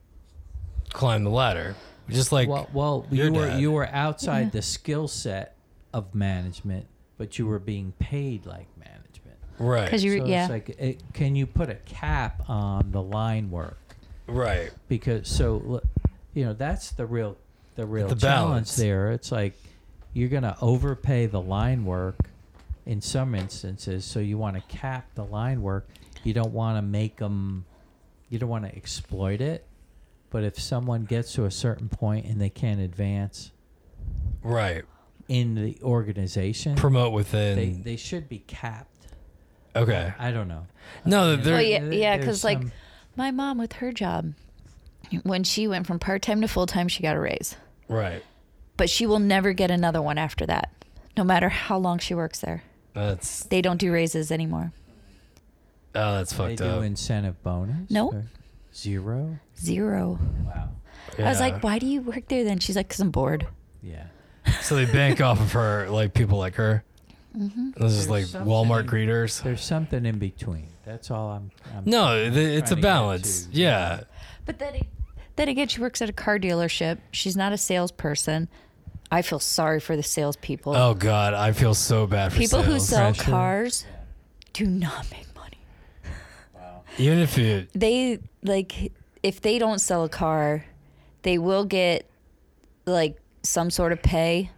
[0.92, 1.76] Climb the ladder.
[2.08, 3.60] Just like well, well you were dad.
[3.60, 5.53] you were outside the skill set
[5.94, 6.86] of management,
[7.18, 9.38] but you were being paid like management.
[9.60, 9.86] right.
[9.86, 10.44] Because you, So yeah.
[10.44, 13.78] it's like, it, can you put a cap on the line work?
[14.28, 14.72] right.
[14.88, 15.82] Because so,
[16.34, 17.38] you know, that's the real
[17.76, 18.76] the real The challenge balance.
[18.76, 19.12] there.
[19.12, 19.54] It's like
[20.14, 22.18] you're gonna overpay the line work
[22.86, 25.88] in some instances, so you want to cap the line work.
[26.24, 27.66] You don't want to make them.
[28.30, 29.66] You don't want to exploit it.
[30.30, 33.52] But if someone gets to a certain point and they can't advance
[34.42, 34.84] Right.
[35.28, 37.56] In the organization, Promote within.
[37.56, 39.08] they they should be capped.
[39.76, 40.14] okay.
[40.20, 40.68] I don't know.
[41.06, 42.62] No, You know, there- Well, yeah, there- yeah, there's because like
[43.16, 44.34] my mom with her job,
[45.24, 47.56] when she went from part time to full time, she got a raise,
[47.88, 48.24] Right.
[48.78, 50.72] but she will never get another one after that,
[51.18, 52.64] no matter how long she works there.
[52.94, 54.72] That's They don't do raises anymore.
[55.96, 56.84] oh, that's they fucked do up.
[56.84, 57.90] incentive bonus.
[57.90, 58.10] No.
[58.12, 58.26] or
[58.76, 59.40] Zero.
[59.60, 60.20] Zero.
[60.46, 60.70] Wow.
[61.20, 62.58] I was like, why do you work there then?
[62.60, 63.46] She's like, because I'm bored.
[63.84, 64.06] Yeah.
[64.62, 66.84] So they bank off of her, like people like her.
[67.38, 67.72] Mm-hmm.
[67.78, 69.42] This is There's like something Walmart in- greeters.
[69.42, 70.68] There's something in between.
[70.86, 71.52] That's all I'm.
[71.76, 73.46] I'm No, th- it's a trying to get balance.
[73.46, 73.52] to.
[73.54, 74.02] Yeah.
[74.46, 74.82] But then,
[75.38, 77.00] then again, she works at a car dealership.
[77.12, 78.50] She's not a salesperson.
[79.10, 80.76] I feel sorry for the salespeople.
[80.76, 82.90] Oh God, I feel so bad for People who sales.
[82.90, 83.32] sell Pressure.
[83.32, 83.86] cars
[84.54, 85.58] do not make money.
[86.56, 86.82] Wow.
[86.98, 90.66] Even if you, They like if they don't sell a car,
[91.22, 92.10] they will get
[92.86, 94.50] like some sort of pay,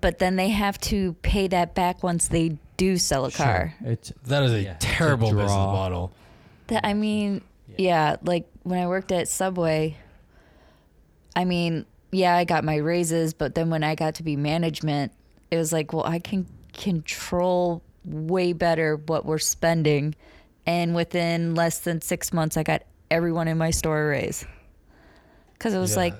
[0.00, 3.74] but then they have to pay that back once they do sell a car.
[3.80, 3.92] Sure.
[3.92, 6.12] It's that is a Yeah, it's a terrible business model.
[6.68, 7.42] That I mean,
[7.76, 9.96] yeah, like when I worked at Subway,
[11.36, 15.12] I mean, yeah, I got my raises, but then when I got to be management,
[15.50, 20.14] it was like, well, I can control way better what we're spending.
[20.66, 24.44] And within less than six months, I got everyone in my store a raise.
[25.54, 25.96] Because it was Yeah.
[25.98, 26.14] like,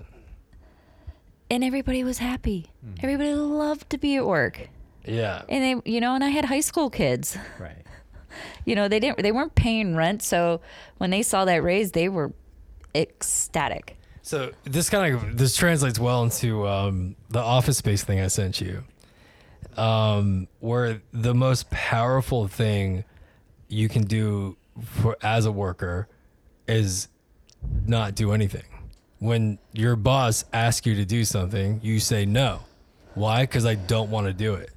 [1.52, 2.72] and everybody was happy.
[3.02, 4.70] Everybody loved to be at work.
[5.04, 5.42] Yeah.
[5.50, 7.76] And they, you know, and I had high school kids right.
[8.64, 10.62] you know they didn't they weren't paying rent so
[10.96, 12.32] when they saw that raise they were
[12.94, 18.28] ecstatic So this kind of this translates well into um, the office space thing I
[18.28, 18.84] sent you,
[19.76, 23.04] um, where the most powerful thing
[23.68, 26.08] you can do for as a worker
[26.66, 27.08] is
[27.86, 28.64] not do anything.
[29.22, 32.58] When your boss asks you to do something, you say no.
[33.14, 33.44] Why?
[33.44, 34.70] Because I don't want to do it.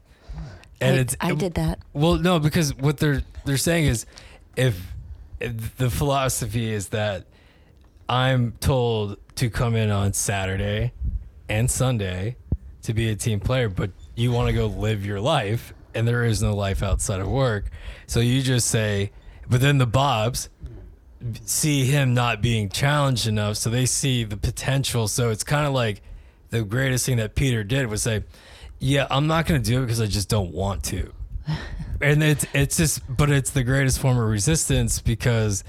[0.80, 4.06] And I, it's I um, did that well, no, because what they're they're saying is,
[4.56, 4.94] if,
[5.40, 7.26] if the philosophy is that
[8.08, 10.94] I'm told to come in on Saturday
[11.50, 12.36] and Sunday
[12.84, 16.24] to be a team player, but you want to go live your life, and there
[16.24, 17.72] is no life outside of work,
[18.06, 19.12] so you just say,
[19.50, 20.50] but then the Bobs
[21.46, 25.08] see him not being challenged enough, so they see the potential.
[25.08, 26.02] So it's kind of like
[26.50, 28.24] the greatest thing that Peter did was say,
[28.80, 31.12] "Yeah, I'm not going to do it because I just don't want to."
[32.02, 35.64] and it's it's just, but it's the greatest form of resistance because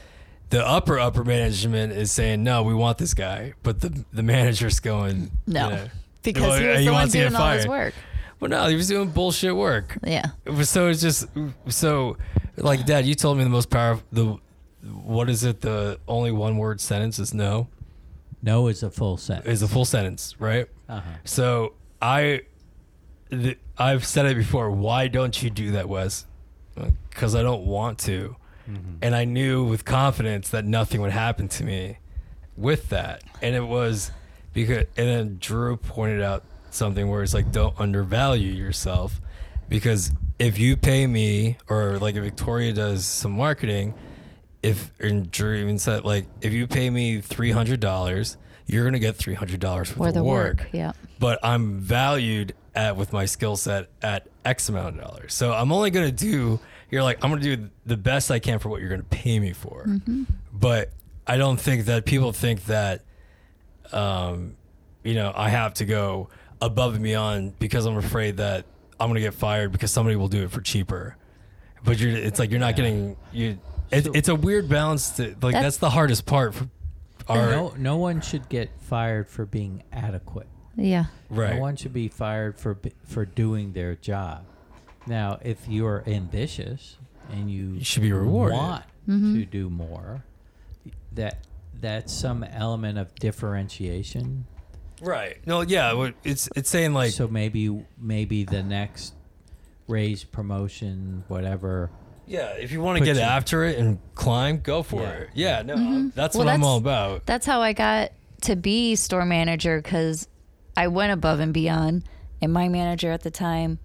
[0.50, 4.80] the upper upper management is saying, "No, we want this guy," but the the manager's
[4.80, 5.86] going, no you know,
[6.22, 7.94] because well, he was he the one wants to get doing all his work
[8.40, 9.96] Well, no, he was doing bullshit work.
[10.04, 10.26] yeah
[10.62, 11.26] So it's just
[11.68, 12.16] so
[12.56, 14.38] like Dad, you told me the most powerful the
[15.04, 15.60] what is it?
[15.60, 17.68] The only one word sentence is no
[18.42, 19.48] No is a full sentence.
[19.48, 20.66] is a full sentence, right?
[20.88, 21.10] Uh-huh.
[21.24, 22.42] So I
[23.30, 24.70] th- I've said it before.
[24.70, 26.26] Why don't you do that, Wes?
[27.10, 28.36] Because I don't want to.
[29.00, 31.98] and I knew with confidence that nothing would happen to me
[32.56, 33.22] with that.
[33.40, 34.10] And it was
[34.52, 39.20] because, and then Drew pointed out something where it's like, don't undervalue yourself
[39.68, 43.94] because if you pay me, or like if Victoria does some marketing,
[44.66, 48.98] if and Drew even said like, if you pay me three hundred dollars, you're gonna
[48.98, 50.58] get three hundred dollars for Or the, the work.
[50.58, 50.92] work, yeah.
[51.20, 55.34] But I'm valued at with my skill set at X amount of dollars.
[55.34, 56.58] So I'm only gonna do.
[56.90, 59.52] You're like I'm gonna do the best I can for what you're gonna pay me
[59.52, 59.84] for.
[59.86, 60.24] Mm-hmm.
[60.52, 60.90] But
[61.26, 63.02] I don't think that people think that,
[63.92, 64.56] um,
[65.04, 66.28] you know, I have to go
[66.60, 68.64] above and beyond because I'm afraid that
[68.98, 71.16] I'm gonna get fired because somebody will do it for cheaper.
[71.84, 73.58] But you're, it's like you're not getting you.
[73.90, 75.10] It, So- it's a weird balance.
[75.16, 76.54] To, like that's, That's- the hardest part.
[76.54, 76.68] For
[77.28, 80.46] our No, no one should get fired for being adequate.
[80.76, 81.06] Yeah.
[81.30, 81.54] right.
[81.54, 84.44] No one should be fired for for doing their job.
[85.06, 86.98] Now, if you're ambitious
[87.32, 88.56] and you, You should be rewarded.
[88.58, 89.34] want Mm-hmm.
[89.36, 90.24] to do more,
[91.14, 91.46] that
[91.80, 94.46] that's some element of differentiation.
[95.00, 95.38] Right.
[95.46, 95.60] No.
[95.62, 96.10] Yeah.
[96.24, 99.14] It's it's saying like so maybe maybe the next
[99.88, 101.90] raise, promotion, whatever.
[102.26, 105.08] Yeah, if you want to get you- after it and climb, go for Yeah.
[105.10, 105.28] it.
[105.34, 106.08] Yeah, no, Mm-hmm.
[106.14, 107.24] that's Well, what I'm all about.
[107.26, 108.12] That's how I got
[108.42, 110.26] to be store manager because
[110.76, 112.04] I went above and beyond,
[112.42, 113.78] and my manager at the time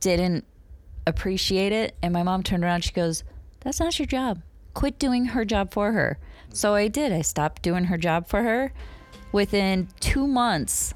[0.00, 0.44] didn't
[1.06, 1.96] appreciate it.
[2.02, 3.24] And my mom turned around, she goes,
[3.60, 4.40] That's not your job.
[4.74, 6.18] Quit doing her job for her.
[6.50, 7.12] So I did.
[7.12, 8.72] I stopped doing her job for her.
[9.32, 10.94] Within two months,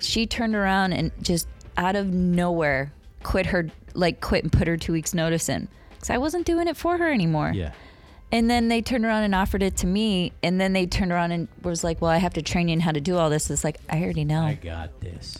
[0.00, 4.76] she turned around and just out of nowhere quit her, like, quit and put her
[4.76, 5.68] two weeks' notice in.
[5.90, 7.52] Because I wasn't doing it for her anymore.
[7.54, 7.72] Yeah.
[8.30, 10.32] And then they turned around and offered it to me.
[10.42, 12.80] And then they turned around and was like, "Well, I have to train you in
[12.80, 14.42] how to do all this." It's like I already know.
[14.42, 15.38] I got this.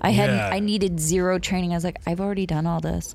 [0.00, 0.48] I had Yeah.
[0.50, 1.72] I needed zero training.
[1.72, 3.14] I was like, "I've already done all this,"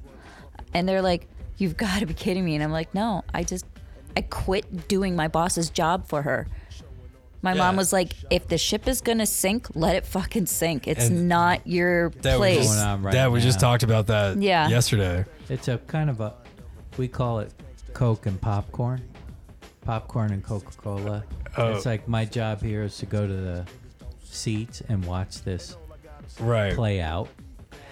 [0.73, 3.65] and they're like, "You've got to be kidding me!" And I'm like, "No, I just
[4.15, 6.47] I quit doing my boss's job for her."
[7.41, 10.87] My mom was like, "If the ship is gonna sink, let it fucking sink.
[10.87, 13.83] It's And not your That we place." just, Going on right that we just talked
[13.83, 14.67] about that Yeah.
[14.67, 15.23] yesterday.
[15.49, 16.33] It's a kind of a,
[16.97, 17.53] we call it
[17.93, 19.01] Coke and popcorn,
[19.81, 21.23] popcorn and Coca Cola.
[21.57, 21.73] Oh.
[21.73, 23.65] It's like my job here is to go to the
[24.23, 25.77] seats and watch this
[26.39, 26.73] Right.
[26.73, 27.29] play out,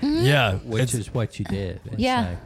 [0.02, 0.56] Yeah.
[0.58, 1.80] which is what you did.
[1.86, 2.22] It's Yeah.
[2.30, 2.38] Like,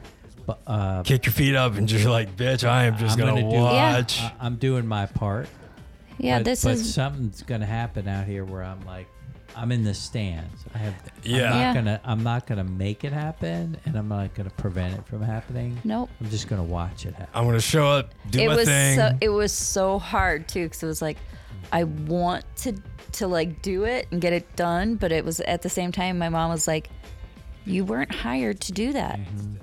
[0.45, 3.41] but, uh, kick your feet up and just like, bitch, I am just I'm gonna,
[3.41, 4.21] gonna do- watch.
[4.21, 5.47] I, I'm doing my part.
[6.19, 9.07] Yeah, but, this but is something's gonna happen out here where I'm like,
[9.55, 10.63] I'm in the stands.
[10.75, 10.93] I have.
[11.23, 11.37] Yeah.
[11.37, 11.73] I'm not Yeah.
[11.73, 12.01] gonna.
[12.03, 15.77] I'm not gonna make it happen, and I'm not gonna prevent it from happening.
[15.83, 16.09] nope.
[16.21, 17.33] I'm just gonna watch it happen.
[17.33, 18.97] I'm gonna show up, do it my was thing.
[18.97, 21.17] so it was so hard too because it was like
[21.71, 22.73] I want to
[23.13, 26.19] to like do it and get it done, but it was at the same time
[26.19, 26.89] my mom was like,
[27.65, 29.19] "You weren't hired to do that.
[29.19, 29.55] Mm-hmm.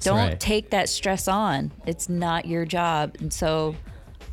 [0.00, 0.40] Don't right.
[0.40, 1.72] take that stress on.
[1.86, 3.74] It's not your job." And so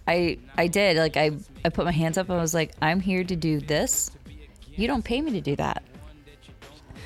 [0.07, 1.31] I I did like I
[1.65, 4.11] I put my hands up and I was like, "I'm here to do this.
[4.75, 5.83] You don't pay me to do that."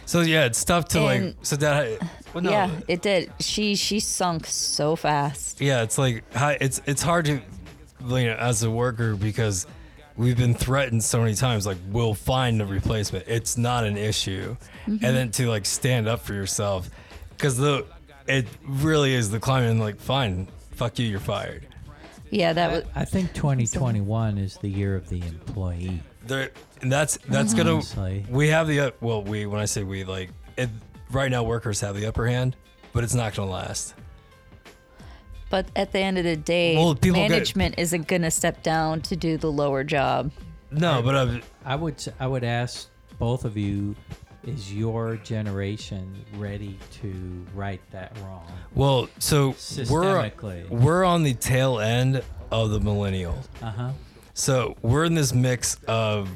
[0.06, 1.36] so yeah, it's tough to like.
[1.42, 2.02] So that.
[2.34, 3.32] Well, no, Yeah, it did.
[3.40, 5.60] She she sunk so fast.
[5.62, 6.24] yeah, it's like
[6.62, 9.68] it's it's hard to, you know, as a worker because
[10.16, 11.66] we've been threatened so many times.
[11.66, 13.26] Like we'll find a replacement.
[13.28, 14.56] It's not an issue,
[14.88, 15.04] Mm-hmm.
[15.06, 16.90] and then to like stand up for yourself,
[17.32, 17.86] because the
[18.28, 19.70] it really is the climate.
[19.72, 21.68] And like, fine, fuck you, you're fired.
[22.30, 26.02] Yeah, that was I think 2021 is the year of the employee.
[26.26, 27.74] There, and that's that's gonna.
[27.76, 28.26] Honestly.
[28.30, 30.70] We have the up- well, we when I say we like it
[31.12, 32.56] right now, workers have the upper hand,
[32.92, 33.94] but it's not gonna last.
[35.50, 38.64] But at the end of the day, Well, people get- management isn't going to step
[38.64, 40.32] down to do the lower job.
[40.72, 43.96] No, but uh, I would I would ask both of you,
[44.48, 48.48] is your generation ready to right that wrong?
[48.74, 49.56] well, so
[49.90, 50.32] we're
[50.70, 53.38] we're on the tail end of the millennial.
[53.62, 53.92] Uh huh.
[54.34, 56.30] So we're in this mix of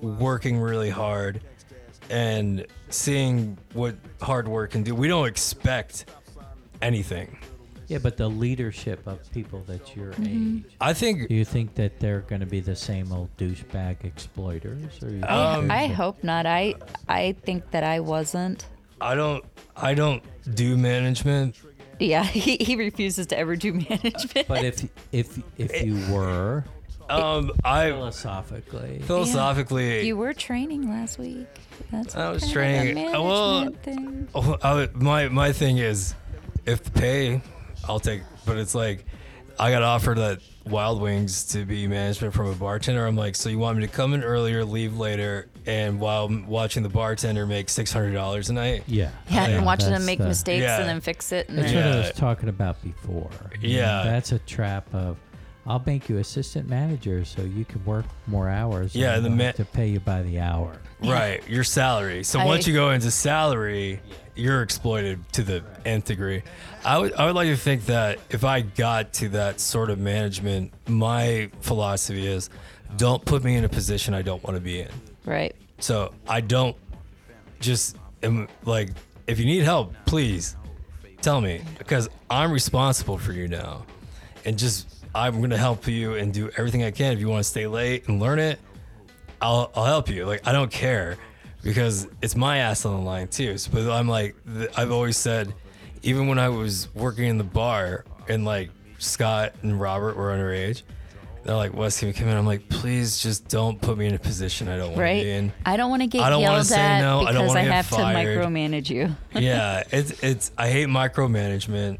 [0.00, 1.40] working really hard
[2.10, 4.94] and seeing what hard work can do.
[4.94, 6.06] We don't expect
[6.82, 7.38] anything.
[7.88, 10.58] Yeah, but the leadership of people that's your Mm-hmm.
[10.58, 10.64] age.
[10.80, 15.02] I think Do you think that they're going to be the same old douchebag exploiters,
[15.02, 16.46] or you Um, I, I there's a- hope not.
[16.46, 16.74] I
[17.08, 18.66] I think that I wasn't.
[19.00, 19.44] I don't
[19.76, 20.22] I don't
[20.54, 21.56] do management.
[22.00, 24.48] Yeah, he, he refuses to ever do management.
[24.48, 26.64] But if if if you were
[27.10, 31.46] Um, I philosophically, philosophically you were training last week.
[31.92, 34.28] That's I was kind of training- A well, thing.
[34.34, 36.14] Oh, I my my thing is,
[36.66, 37.42] if the pay,
[37.88, 38.22] I'll take.
[38.46, 39.04] But it's like,
[39.58, 43.06] I got offered at Wild Wings to be management from a bartender.
[43.06, 46.46] I'm like, so you want me to come in earlier, leave later, and while m-
[46.46, 48.82] watching the bartender make six hundred dollars a night.
[48.86, 49.10] Yeah.
[49.30, 50.80] Yeah, and watching them make the- mistakes Yeah.
[50.80, 51.48] and then fix it.
[51.48, 53.30] And That's then, what I was talking about before.
[53.60, 54.02] Yeah.
[54.04, 55.16] That's a trap of
[55.66, 58.94] I'll make you assistant manager so you can work more hours.
[58.94, 60.76] Yeah, and the ma- to pay you by the hour.
[61.00, 62.22] Right, your salary.
[62.24, 64.00] So I- once you go into salary,
[64.34, 66.42] you're exploited to the nth degree.
[66.84, 69.98] I would I would like to think that if I got to that sort of
[69.98, 72.50] management, my philosophy is
[72.96, 74.90] don't put me in a position I don't want to be in.
[75.24, 75.54] right.
[75.80, 76.76] So I don't
[77.60, 78.90] just am like
[79.26, 80.56] if you need help, please
[81.22, 83.86] tell me because I'm responsible for you now,
[84.44, 87.12] and just I'm gonna help you and do everything I can.
[87.12, 88.58] If you want to stay late and learn it,
[89.40, 90.26] I'll I'll help you.
[90.26, 91.16] Like I don't care
[91.62, 93.56] because it's my ass on the line too.
[93.58, 94.36] So, but I'm like
[94.76, 95.54] I've always said,
[96.04, 100.82] even when I was working in the bar and like Scott and Robert were underage.
[101.42, 102.36] They're like, Wes, can you come in?
[102.38, 105.22] I'm like, please just don't put me in a position I don't want to Right.
[105.24, 105.52] be in.
[105.66, 107.60] I don't want to get I don't yelled say at no, I don't because wanna
[107.60, 108.24] I, have fired.
[108.24, 109.14] to micromanage you.
[109.38, 110.52] yeah, it's it's.
[110.56, 111.98] I hate micromanagement.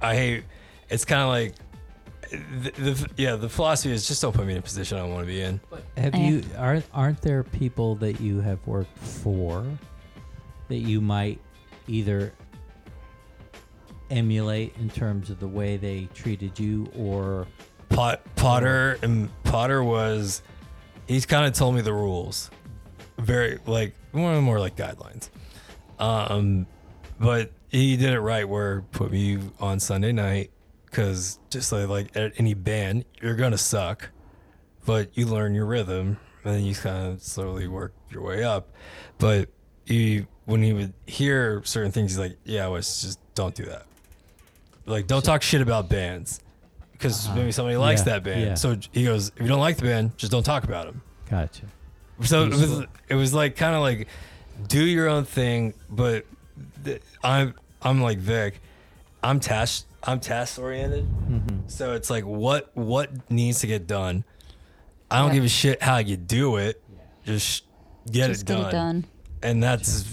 [0.00, 0.44] I hate.
[0.90, 1.54] It's kind of like.
[2.30, 5.12] The, the, yeah, the philosophy is just don't put me in a position I don't
[5.14, 5.60] want to be in.
[5.70, 6.18] But Have Eh.
[6.28, 9.66] you aren't aren't there people that you have worked for
[10.68, 11.40] that you might
[11.88, 12.32] either
[14.10, 17.46] emulate in terms of the way they treated you or
[17.88, 20.42] Pot, Potter and Potter was,
[21.06, 22.50] he's kind of told me the rules,
[23.18, 25.30] very like more more like guidelines.
[25.98, 26.66] Um,
[27.18, 30.50] but he did it right where put me on Sunday night
[30.86, 34.10] because just like like at any band, you're gonna suck,
[34.84, 38.68] but you learn your rhythm and then you kind of slowly work your way up.
[39.18, 39.48] But
[39.84, 43.86] he when he would hear certain things, he's like, "Yeah, was just don't do that.
[44.88, 46.40] Like, don't talk shit about bands."
[46.92, 48.10] Because maybe somebody likes Uh-huh.
[48.10, 48.40] Yeah, that band.
[48.40, 48.54] yeah.
[48.54, 51.02] So he goes, if you don't like the band, just don't talk about them.
[51.30, 51.62] gotcha.
[52.22, 54.08] So it was, it was like kind of like
[54.66, 56.26] do your own thing, but
[56.84, 58.60] th- I'm I'm like Vic,
[59.22, 61.04] I'm task I'm task oriented.
[61.04, 61.58] Mm-hmm.
[61.68, 64.24] So it's like what what needs to get done.
[65.08, 65.34] I don't Yeah.
[65.34, 66.82] give a shit how you do it.
[67.24, 67.62] Just
[68.10, 68.66] get, Just it, get done.
[68.68, 69.04] it done.
[69.44, 70.04] And that's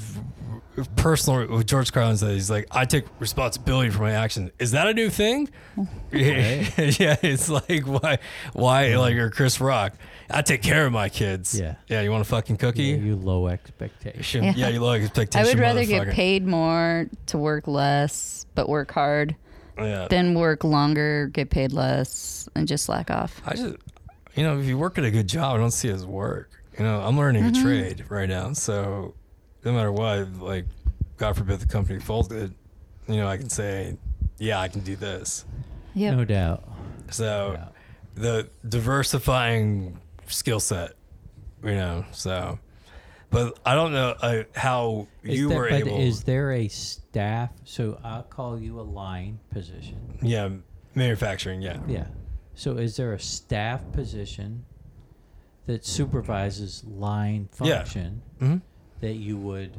[0.95, 1.47] personal.
[1.47, 4.51] With George Carlin said, he's like, I take responsibility for my actions.
[4.59, 5.49] Is that a new thing?
[6.11, 8.19] yeah, it's like why
[8.53, 9.93] why like or Chris Rock.
[10.29, 11.57] I take care of my kids.
[11.59, 11.75] Yeah.
[11.87, 12.01] Yeah.
[12.01, 12.83] You want a fucking cookie?
[12.85, 14.43] Yeah, you low expectation.
[14.43, 14.67] Yeah, Yeah.
[14.69, 19.35] you like I would rather get paid more to work less but work hard
[19.77, 20.07] Yeah.
[20.09, 23.41] than work longer, get paid less, and just slack off.
[23.45, 23.75] I just,
[24.35, 26.49] you know, if you work at a good job, I don't see it as work.
[26.79, 27.59] You know, I'm learning Mm-hmm.
[27.59, 29.13] a trade right now, so
[29.65, 30.65] no matter what, like,
[31.17, 32.53] God forbid the company folded,
[33.07, 33.97] you know, I can say,
[34.37, 35.43] yeah, I can do this.
[35.95, 36.15] Yep.
[36.17, 36.69] No doubt.
[37.09, 37.67] So Yeah.
[38.15, 40.91] the diversifying skill set,
[41.63, 42.59] you know, so.
[43.31, 45.99] But I don't know uh, how Is you there- were but able.
[45.99, 47.49] is there a staff?
[47.65, 50.19] So I'll call you a line position.
[50.21, 50.49] yeah,
[50.93, 51.61] manufacturing.
[51.61, 51.79] Yeah.
[51.87, 52.07] Yeah.
[52.53, 54.63] So is there a staff position
[55.65, 57.79] that supervises line Yeah.
[57.79, 58.57] function hmm
[59.01, 59.71] that you would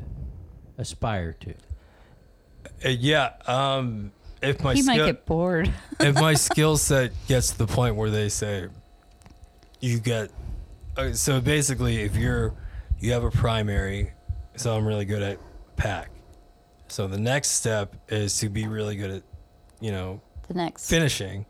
[0.78, 1.54] aspire to?
[2.84, 3.32] Uh, yeah.
[3.46, 4.12] Um,
[4.42, 5.72] if my he might skill, get bored.
[6.00, 8.68] if my skill set gets to the point where they say
[9.80, 10.30] you get
[10.96, 12.54] uh, so basically if you're
[12.98, 14.10] you have a primary
[14.56, 15.38] so i'm really good at
[15.76, 16.10] pack
[16.88, 19.22] so the next step is to be really good at
[19.80, 20.88] you know the next.
[20.88, 21.44] finishing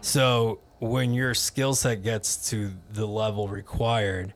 [0.00, 4.34] so when your skill set gets to the level required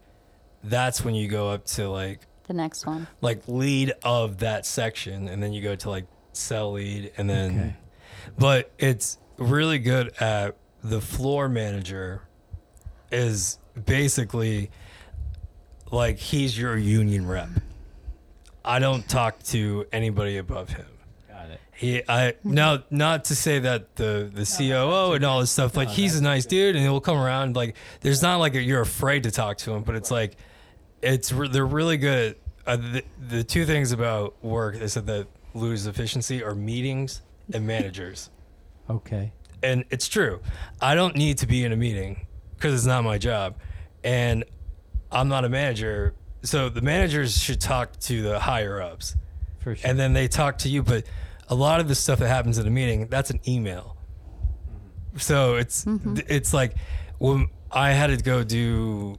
[0.62, 3.06] that's when you go up to like The next one.
[3.20, 7.50] like lead of that section and then you go to like cell lead and then
[7.58, 7.76] Okay.
[8.38, 12.22] but it's really good at the floor manager
[13.10, 14.70] is basically
[15.90, 17.48] like he's your union rep
[18.64, 20.86] i don't talk to anybody above him
[21.28, 21.60] Got it.
[21.74, 25.88] he i now not to say that the the coo and all this stuff like
[25.88, 29.22] he's a nice dude and he'll come around like there's not like a, you're afraid
[29.22, 30.36] to talk to him but it's like
[31.02, 32.36] it's re- they're really good.
[32.66, 37.22] At, uh, the, the two things about work they said that lose efficiency are meetings
[37.52, 38.30] and managers.
[38.90, 39.32] Okay.
[39.62, 40.40] and it's true.
[40.78, 43.56] I don't need to be in a meeting because it's not my job.
[44.02, 44.44] And
[45.10, 46.12] i'm not a manager.
[46.42, 49.16] So the managers should talk to the higher ups.
[49.60, 49.88] For sure.
[49.88, 51.04] and then they talk to you but
[51.48, 53.96] a lot of the stuff that happens in a meeting that's an email.
[55.16, 55.86] So it's
[56.28, 56.74] it's like
[57.18, 59.18] when i had to go do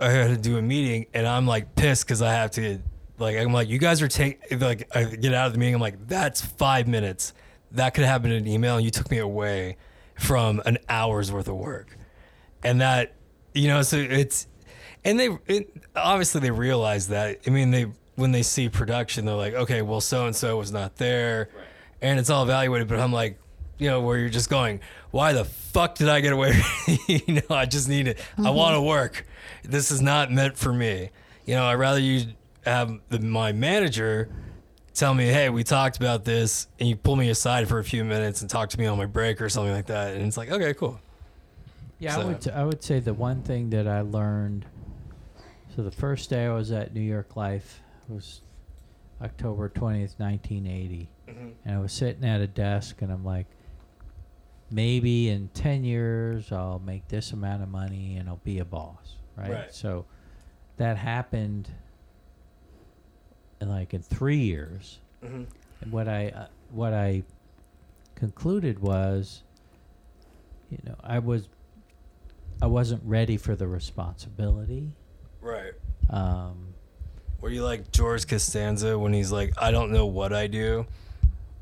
[0.00, 2.78] i had to do a meeting and i'm like pissed because i have to
[3.18, 5.80] like i'm like you guys are taking like i get out of the meeting i'm
[5.80, 7.32] like that's five minutes
[7.72, 9.76] that could happen in an email and you took me away
[10.18, 11.96] from an hour's worth of work
[12.62, 13.14] and that
[13.52, 14.46] you know so it's
[15.04, 17.40] and they it, obviously they realize that.
[17.46, 17.86] I mean, they
[18.16, 21.50] when they see production, they're like, okay, well, so and so was not there,
[22.00, 22.88] and it's all evaluated.
[22.88, 23.38] But I'm like,
[23.84, 24.80] you know, where you're just going,
[25.10, 26.58] why the fuck did I get away?
[27.06, 28.18] you know, I just need it.
[28.38, 28.54] I mm-hmm.
[28.54, 29.26] want to work.
[29.62, 31.10] This is not meant for me.
[31.44, 32.28] You know, I'd rather you
[32.64, 34.30] have the, my manager
[34.94, 38.04] tell me, hey, we talked about this, and you pull me aside for a few
[38.04, 40.50] minutes and talk to me on my break or something like that, and it's like,
[40.50, 40.98] okay, cool.
[41.98, 44.64] Yeah, I would I would say the one thing that I learned.
[45.76, 48.40] So the first day I was at New York Life was
[49.22, 51.48] October twentieth, nineteen mm-hmm.
[51.64, 53.46] and I was sitting at a desk, and I'm like,
[54.74, 59.16] maybe in ten years I'll make this amount of money and I'll be a boss,
[59.36, 59.50] right?
[59.50, 59.74] Right.
[59.74, 60.04] So
[60.76, 61.70] that happened.
[63.60, 65.46] In like in three years, Mhm.
[65.80, 67.22] and what I uh, what I
[68.16, 69.42] concluded was,
[70.70, 71.48] you know, I was
[72.60, 74.90] I wasn't ready for the responsibility.
[75.40, 75.72] Right.
[76.10, 76.74] Um,
[77.40, 80.86] Were you like George Costanza when he's like, I don't know what I do?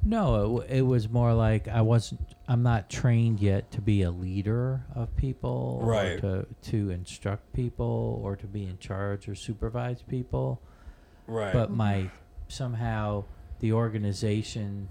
[0.05, 2.20] No, it, it was more like I wasn't.
[2.48, 6.12] I'm not trained yet to be a leader of people, Right.
[6.24, 10.61] Or to to instruct people, or to be in charge or supervise people.
[11.26, 11.53] Right.
[11.53, 12.11] But my
[12.48, 13.24] somehow
[13.61, 14.88] the organization,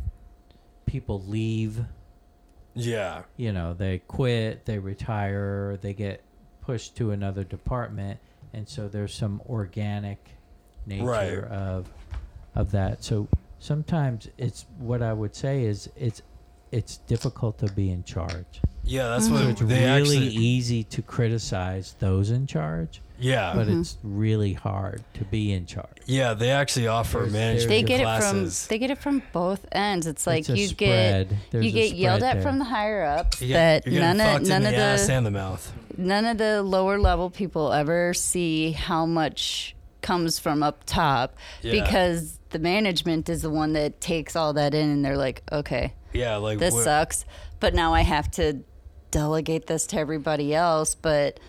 [0.86, 1.84] people leave.
[2.74, 3.24] yeah.
[3.36, 6.24] you know they quit they retire they get
[6.62, 8.18] pushed to another department
[8.54, 10.30] and so there's some organic
[10.86, 11.38] nature Right.
[11.52, 11.92] of
[12.56, 13.28] of that so
[13.62, 16.22] sometimes it's what i would say is it's
[16.72, 19.36] it's difficult to be in charge Yeah, that's mm-hmm.
[19.38, 20.28] so what it's they really actually.
[20.28, 23.54] easy to criticize those in charge yeah.
[23.54, 23.82] but mm-hmm.
[23.82, 28.02] it's really hard to be in charge yeah, they actually offer There's- management They get
[28.02, 28.64] classes.
[28.64, 30.08] it from they get it from both ends.
[30.08, 31.30] It's like It's you spread.
[31.30, 32.44] get There's you get yelled spread at there.
[32.44, 34.78] from the higher ups You get- that you're none of fucked none in of the
[34.82, 35.74] ass the and the mouth.
[35.98, 41.72] none of the lower level people ever see how much comes from up top Yeah.
[41.84, 45.94] because the management is the one that takes all that in and they're like, okay,
[46.14, 47.26] Yeah, like this what- sucks,
[47.60, 48.60] but now I have to
[49.12, 50.96] delegate this to everybody else.
[50.96, 51.40] But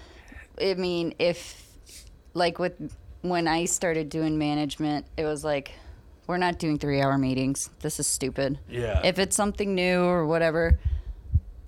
[0.60, 1.62] I mean, if
[2.34, 2.74] like with
[3.22, 5.72] when I started doing management, it was like,
[6.26, 7.70] we're not doing three hour meetings.
[7.80, 8.58] This is stupid.
[8.68, 9.00] Yeah.
[9.04, 10.78] If it's something new or whatever,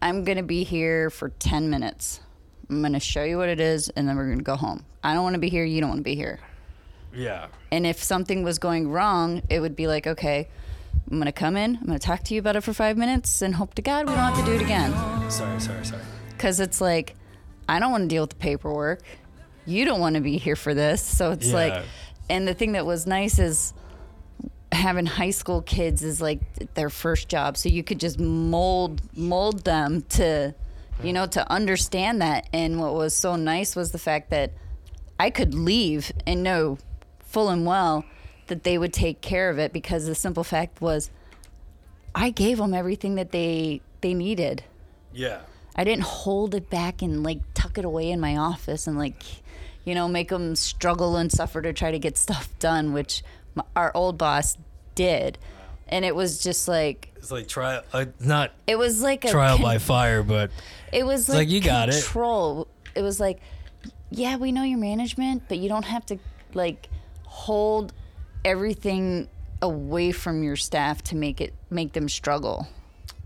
[0.02, 2.20] I'm going to be here for 10 minutes.
[2.68, 4.84] I'm going to show you what it is and then we're going to go home.
[5.02, 5.64] I don't want to be here.
[5.64, 6.40] You don't want to be here.
[7.14, 7.46] Yeah.
[7.72, 10.48] And if something was going wrong, it would be like, okay,
[11.10, 12.96] I'm going to come in, I'm going to talk to you about it for five
[12.96, 14.92] minutes and hope to God we don't have to do it again.
[15.30, 16.02] Sorry, sorry, sorry.
[16.30, 17.14] Because it's like,
[17.68, 19.02] I don't want to deal with the paperwork.
[19.66, 21.02] You don't want to be here for this.
[21.02, 21.54] So it's Yeah.
[21.54, 21.82] like,
[22.30, 23.72] and the thing that was nice is
[24.72, 26.40] having high school kids is like
[26.74, 27.56] their first job.
[27.56, 30.54] So you could just mold, mold them to,
[31.02, 32.48] you know, to understand that.
[32.52, 34.52] And what was so nice was the fact that
[35.18, 36.78] I could leave and know
[37.34, 38.04] full and well
[38.46, 41.10] that they would take care of it because the simple fact was
[42.14, 44.62] I gave them everything that they they needed.
[45.12, 45.40] Yeah.
[45.76, 49.22] I didn't hold it back and like tuck it away in my office and like,
[49.84, 53.22] you know, make them struggle and suffer to try to get stuff done, which
[53.56, 54.56] m our old boss
[54.94, 55.36] did.
[55.88, 59.56] And it was just like, It's like trial, uh, not it was like a trial
[59.56, 60.50] con- by fire, but
[60.92, 61.94] It was like, like, you got it.
[61.94, 62.68] control.
[62.94, 63.02] It.
[63.02, 63.40] was like,
[64.10, 66.18] yeah, we know your management, but you don't have to
[66.54, 66.88] like
[67.34, 67.92] hold
[68.44, 69.28] everything
[69.60, 72.68] away from your staff to make it make them struggle.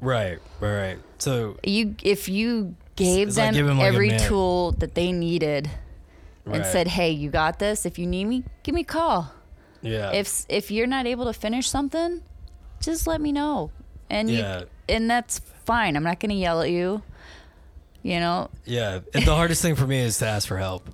[0.00, 0.98] right, right.
[1.18, 5.70] So You if you gave them like, every tool that they needed
[6.44, 6.56] right.
[6.56, 7.84] and said, "Hey, you got this.
[7.86, 9.32] If you need me, give me a call.
[9.82, 12.22] yeah, If if you're not able to finish something,
[12.80, 13.70] just let me know."
[14.10, 14.60] And Yeah.
[14.60, 15.96] you and that's fine.
[15.96, 17.02] I'm not going to yell at you.
[18.02, 18.48] You know?
[18.64, 19.00] yeah.
[19.12, 20.88] The hardest thing for me is to ask for help,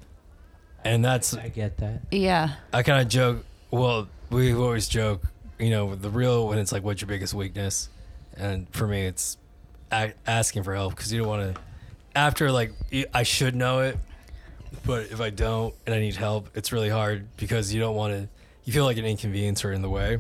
[0.85, 2.55] and that's i get that Yeah.
[2.73, 3.45] I kind of joke.
[3.71, 5.23] Well, we always joke,
[5.59, 7.89] you know, the real when it's like, what's your biggest weakness?
[8.37, 9.37] And for me, it's
[9.91, 11.61] a- asking for help because you don't want to.
[12.15, 12.73] After like,
[13.13, 13.99] I should know it,
[14.87, 18.13] but if I don't and I need help, it's really hard because you don't want
[18.15, 18.29] to.
[18.65, 20.19] You feel like an inconvenience or in the way.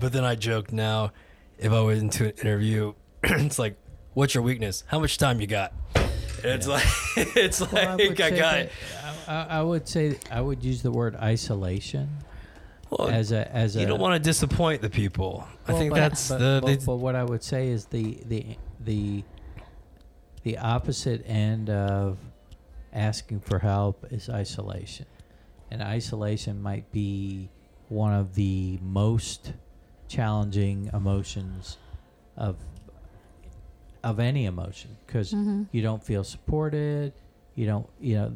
[0.00, 1.12] But then I joke now,
[1.58, 3.76] if I went into an interview, it's like,
[4.14, 4.84] what's your weakness?
[4.86, 5.72] How much time you got?
[5.94, 6.84] And it's like,
[7.36, 8.38] it's Well, like I I, got.
[8.40, 8.70] that-
[9.26, 12.08] I, I- I would say I would use the word isolation
[12.90, 13.88] Well, as a as a you a.
[13.88, 15.46] don't want to disappoint the people.
[15.66, 18.18] I think but- that's but, the, But, the but what I would say is the
[18.26, 19.24] the the
[20.42, 22.18] the opposite end of
[22.92, 25.06] asking for help is isolation,
[25.70, 27.48] and isolation might be
[27.88, 29.52] one of the most
[30.08, 31.78] challenging emotions
[32.36, 32.56] of
[34.04, 35.62] of any emotion because mm-hmm.
[35.70, 37.12] you don't feel supported
[37.54, 38.32] you don't you know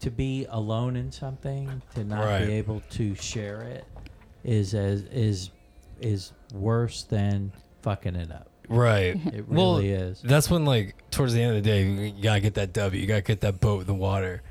[0.00, 2.46] to be alone in something, to not Right.
[2.46, 3.84] be able to share it,
[4.44, 5.50] is as is
[6.00, 8.48] is worse than fucking it up.
[8.68, 9.16] Right.
[9.34, 10.20] It Well, really is.
[10.22, 13.00] That's when, like, towards the end of the day, you gotta get that W.
[13.00, 14.42] You gotta get that boat in the water.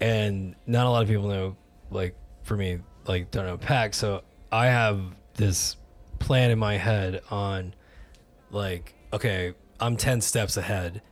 [0.00, 1.56] And not a lot of people know,
[1.90, 3.94] like, for me, like, don't know pack.
[3.94, 5.00] So I have
[5.34, 5.76] this
[6.18, 7.74] plan in my head on,
[8.50, 11.02] like, okay, I'm 10 steps ahead.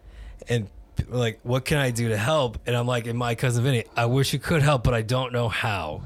[0.48, 0.68] And,
[1.08, 2.58] like, what can I do to help?
[2.66, 5.32] And I'm like, in my cousin Vinny, I wish you could help, but I don't
[5.32, 6.02] know how.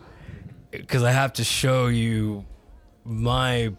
[0.70, 2.44] Because I have to show you
[3.04, 3.72] my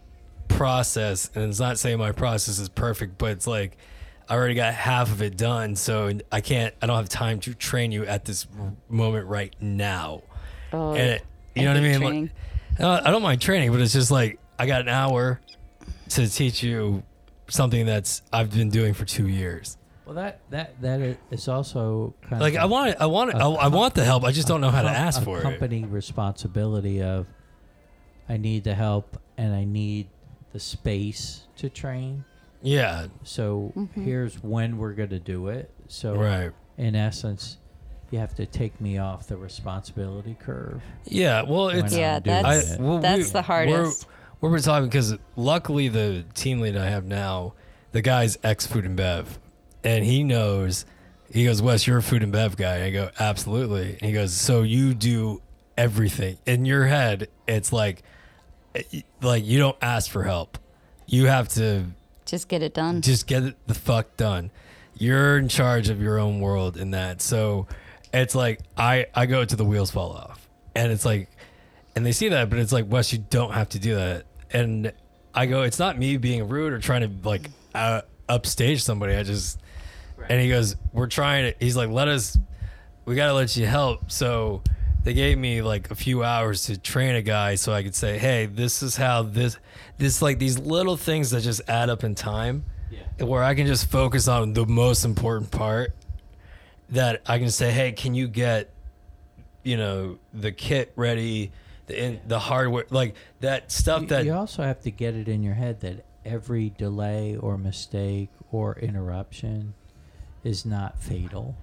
[0.48, 3.78] process and it's not saying my process is perfect but it's like
[4.30, 7.54] i already got half of it done so i can't i don't have time to
[7.56, 8.46] train you at this
[8.90, 10.22] moment right now
[10.72, 11.24] Oh, and it,
[11.56, 12.32] you I know what i mean
[12.80, 15.40] like, i don't mind training but it's just like i got an hour
[16.10, 17.02] to teach you
[17.48, 22.34] something that's i've been doing for two years Well, that that that i- also kind
[22.34, 24.32] of like of i want it i want it I, I want the help i
[24.32, 27.28] just don't know how to ask a for it company responsibility of
[28.30, 30.08] I need the help and I need
[30.54, 32.24] the space to train.
[32.62, 34.02] yeah So mm-hmm.
[34.04, 35.70] here's when we're going to do it.
[35.90, 37.58] So right in essence,
[38.12, 40.82] you have to take me off the responsibility curve.
[41.06, 42.80] yeah well it's Yeah, that's- it.
[42.80, 44.08] well, That's the hardest.
[44.40, 47.54] We're, we're talking because luckily the team lead I have now,
[47.92, 49.38] the guy's ex food and bev,
[49.84, 50.86] and he knows.
[51.32, 52.86] He goes, Wes, you're a food and bev guy.
[52.86, 53.92] I go, absolutely.
[53.94, 55.42] And he goes, so you do
[55.78, 57.28] everything in your head.
[57.48, 58.04] It's like,
[59.22, 60.58] like you don't ask for help.
[61.08, 61.86] You have to
[62.26, 63.02] Just get it done.
[63.02, 64.52] just get it the fuck done.
[64.96, 67.22] You're in charge of your own world in that.
[67.22, 67.68] So
[68.14, 71.30] it's like I I go to the wheels fall off, and it's like,
[71.96, 74.26] and they see that, but it's like Wes, you don't have to do that.
[74.52, 74.94] And
[75.34, 79.16] I go, it's not me being rude or trying to like uh, upstage somebody.
[79.16, 79.60] I just,
[80.30, 81.58] and he goes, we're trying to.
[81.64, 82.38] He's like, let us.
[83.06, 84.12] We gotta let you help.
[84.12, 84.62] So
[85.04, 88.18] they gave me like a few hours to train a guy so I could say,
[88.18, 89.58] hey, this is how this
[89.98, 92.64] this like these little things that just add up in time
[93.20, 95.94] where I can just focus on the most important part
[96.90, 98.70] that I can say, hey, can you get,
[99.64, 101.52] you know, the kit ready,
[101.88, 105.28] the in, the hardware, like that stuff You- that you also have to get it
[105.28, 109.74] in your head that every delay or mistake or interruption
[110.44, 111.56] is not fatal.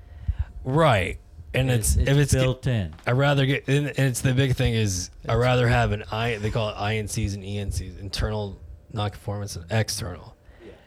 [0.65, 1.19] right,
[1.55, 2.95] and it's, it's, if it's built in.
[3.07, 6.51] I rather get, and it's the big thing is I rather have an I they
[6.51, 8.61] call it INCs and ENCs, internal
[8.93, 10.37] non-conformance and external.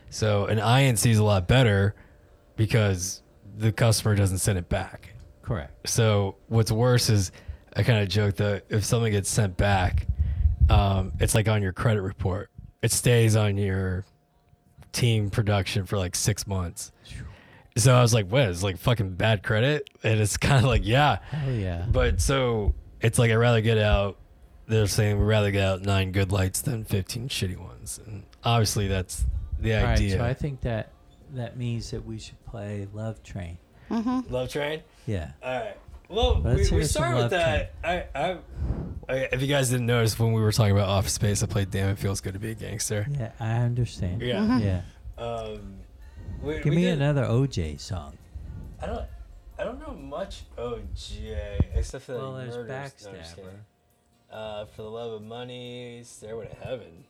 [0.09, 1.95] So an INC is a lot better
[2.55, 3.23] because
[3.57, 5.13] the customer doesn't send it back.
[5.41, 5.89] Correct.
[5.89, 7.31] So what's worse is
[7.75, 10.05] I kind of joke that if something gets sent back,
[10.69, 12.51] um, it's like on your credit report.
[12.83, 14.05] It stays on your
[14.91, 16.91] team production for like six months.
[17.75, 18.49] So I was like, what?
[18.49, 19.89] It's like fucking bad credit?
[20.03, 21.19] And it's kind of like, yeah.
[21.45, 21.85] Oh yeah.
[21.91, 24.17] But so it's like I'd rather get out.
[24.67, 27.99] They're saying we'd rather get out nine good lights than 15 shitty ones.
[28.05, 29.25] And obviously that's
[29.59, 29.97] the All right.
[29.97, 30.17] idea.
[30.17, 30.91] So I think that
[31.33, 33.57] that means that we should play Love Train.
[33.89, 34.81] Love Train?
[35.05, 35.31] Yeah.
[35.41, 35.77] All right.
[36.09, 37.73] Well, Let's we, we start with that.
[37.83, 38.37] I, I,
[39.09, 41.71] I, if you guys didn't notice when we were talking about Office Space, I played
[41.71, 44.21] "Damn It Feels Good to Be a Gangster." Yeah, I understand.
[44.21, 44.59] Yeah.
[44.59, 44.81] Yeah.
[45.15, 45.75] Um,
[46.43, 48.17] we, Give we me did- another OJ song.
[48.81, 49.05] I don't.
[49.57, 52.67] I don't know much OJ except for that Well, he there's murders-
[53.05, 53.35] no, I'm Backstabber.
[53.35, 53.49] kidding.
[54.31, 57.05] Uh, for the love of money, Stairway to Heaven.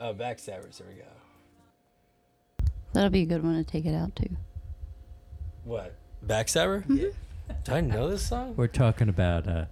[0.00, 0.78] Oh, Backstabbers.
[0.78, 1.04] Here we go.
[2.92, 4.28] That'll be a good one to take it out to.
[5.64, 5.94] What?
[6.26, 6.84] Backstabber?
[6.88, 7.10] Yeah.
[7.64, 8.54] Do I know this song?
[8.56, 9.66] We're talking about uh,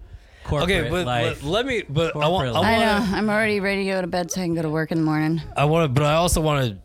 [0.44, 1.42] corporate Okay, but life.
[1.42, 1.82] let, let me.
[1.88, 2.52] But I want.
[2.52, 3.16] Corporate I I want know.
[3.16, 5.04] I'm already ready to go to bed so I can go to work in the
[5.04, 5.42] morning.
[5.56, 6.78] I want to, but I also want to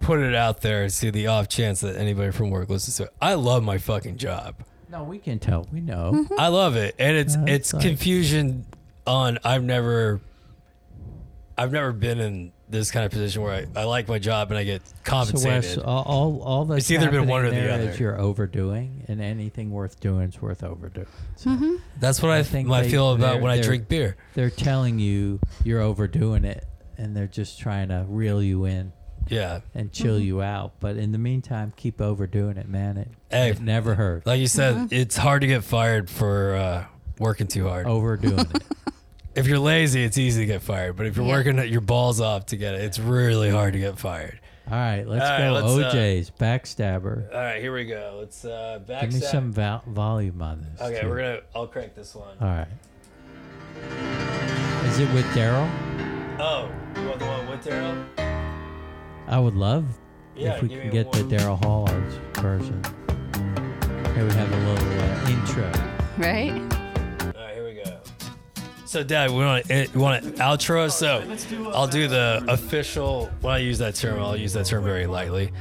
[0.00, 3.04] put it out there and see the off chance that anybody from work listens to
[3.04, 3.10] it.
[3.20, 4.54] I love my fucking job.
[4.88, 5.66] no, we can tell.
[5.72, 6.12] We know.
[6.14, 6.34] Mm-hmm.
[6.38, 7.82] I love it, and it's Yeah, it's that's nice.
[7.84, 8.66] confusion
[9.06, 9.38] on.
[9.44, 10.20] I've never,
[11.56, 14.58] I've never been in this kind of position where I, I like my job and
[14.58, 15.76] I get compensated.
[15.76, 17.94] Wes, all all, all that's It's either been one or the other.
[17.98, 21.06] you're overdoing, and anything worth doing is worth overdoing.
[21.36, 21.74] So Mm-hmm.
[21.98, 24.16] That's what I, I think think I feel about when I drink beer.
[24.34, 26.64] they're telling you you're overdoing it,
[26.96, 28.92] and they're just trying to reel you in
[29.30, 30.72] Yeah, and chill you out.
[30.80, 32.96] But in the meantime, keep overdoing it, man.
[32.98, 33.50] It, Hey.
[33.50, 34.26] it never hurt.
[34.26, 34.86] like you said, Mm-hmm.
[34.94, 36.84] it's hard to get fired for uh,
[37.18, 37.86] working too hard.
[37.86, 38.62] Overdoing it.
[39.32, 40.96] If you're lazy, it's easy to get fired.
[40.96, 41.32] But if you're Yeah.
[41.34, 44.40] working your balls off to get it, it's really hard to get fired.
[44.68, 45.52] All right, let's All right, go.
[45.76, 47.32] let's, uh, O'Jays backstabber.
[47.32, 48.16] All right, here we go.
[48.18, 49.02] Let's uh, back.
[49.02, 50.80] Give me some val- volume on this.
[50.80, 51.08] Okay, too.
[51.08, 51.40] we're gonna.
[51.54, 52.36] I'll crank this one.
[52.40, 52.66] All right.
[54.86, 55.70] Is it with Daryl?
[56.40, 56.68] Oh,
[57.00, 58.04] you want the one with Daryl?
[59.30, 59.84] I would love
[60.36, 61.20] Yeah, if we give can me get the.
[61.22, 61.86] Daryl Hall
[62.42, 62.82] version.
[64.14, 65.64] Here we have a little uh, intro.
[65.66, 65.82] intro.
[66.18, 66.50] Right?
[67.36, 68.00] All right, here we go.
[68.84, 70.90] So, Dad, we want to you want an outro.
[70.90, 71.22] So,
[71.72, 73.30] I'll do the official.
[73.40, 75.52] When I use that term, I'll use that term very lightly.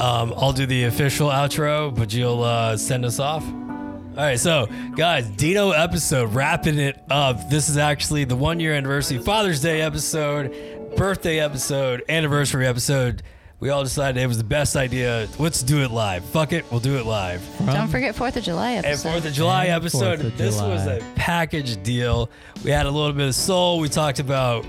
[0.00, 3.44] Um, I'll do the official outro, but you'll uh, send us off.
[3.46, 4.66] All right, so
[4.96, 7.50] guys, Dino episode wrapping it up.
[7.50, 10.52] This is actually the one year anniversary Father's Day episode,
[10.96, 13.22] birthday episode, anniversary episode.
[13.60, 15.28] We all decided it was the best idea.
[15.38, 16.24] Let's do it live.
[16.26, 17.42] Fuck it, we'll do it live.
[17.66, 19.10] Don't forget 4th of July And episode.
[19.10, 20.20] Fourth of July And episode.
[20.20, 22.30] 4th of this was a package deal.
[22.64, 23.80] We had a little bit of soul.
[23.80, 24.64] We talked about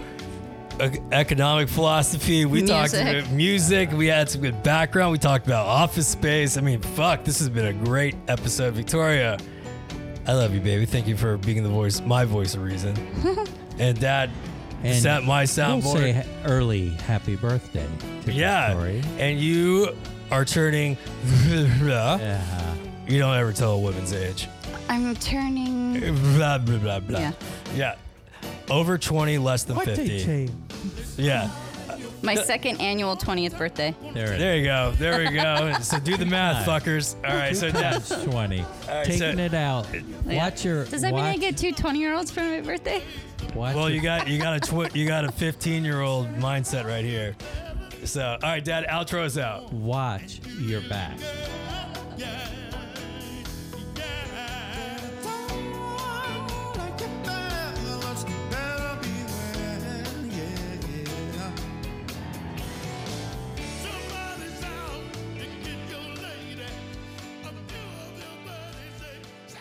[0.83, 2.45] e- economic philosophy.
[2.45, 3.17] We talked Music.
[3.19, 3.91] about music.
[3.91, 5.11] We had some good background.
[5.11, 6.57] We talked about office space.
[6.57, 9.37] I mean, fuck, this has been a great episode, Victoria.
[10.25, 10.87] I love you, baby.
[10.87, 12.95] Thank you for being the voice, my voice of reason.
[13.79, 14.31] and Dad,
[14.83, 15.93] And set my We'll soundboard.
[15.97, 17.85] say early happy birthday
[18.25, 19.03] to yeah, Victoria.
[19.17, 19.95] and you
[20.31, 20.97] are turning.
[21.81, 22.75] Yeah.
[23.07, 24.47] you don't ever tell a woman's age.
[24.87, 25.99] I'm turning.
[26.35, 27.19] blah blah blah blah.
[27.19, 27.31] Yeah.
[27.75, 27.95] Yeah.
[28.69, 30.49] Over 20, less than 50.
[31.17, 31.49] Yeah.
[32.21, 33.95] My second annual 20th birthday.
[34.13, 34.91] There it There you go.
[34.97, 35.77] There we go.
[35.81, 37.15] so do the math, fuckers.
[37.27, 37.55] All right.
[37.55, 37.97] So yeah.
[37.97, 38.09] is.
[38.09, 38.61] 20.
[38.61, 39.87] right, Taking so- it out.
[40.25, 40.85] Watch your.
[40.85, 43.01] Does that mean I watch- get two 20 year olds for my birthday?
[43.55, 46.27] Watch Well, your- you got you got a tw- you got a 15 year old
[46.35, 47.35] mindset right here.
[48.05, 48.85] So all right, Dad.
[48.87, 49.71] Outro us out.
[49.73, 51.17] watch your back.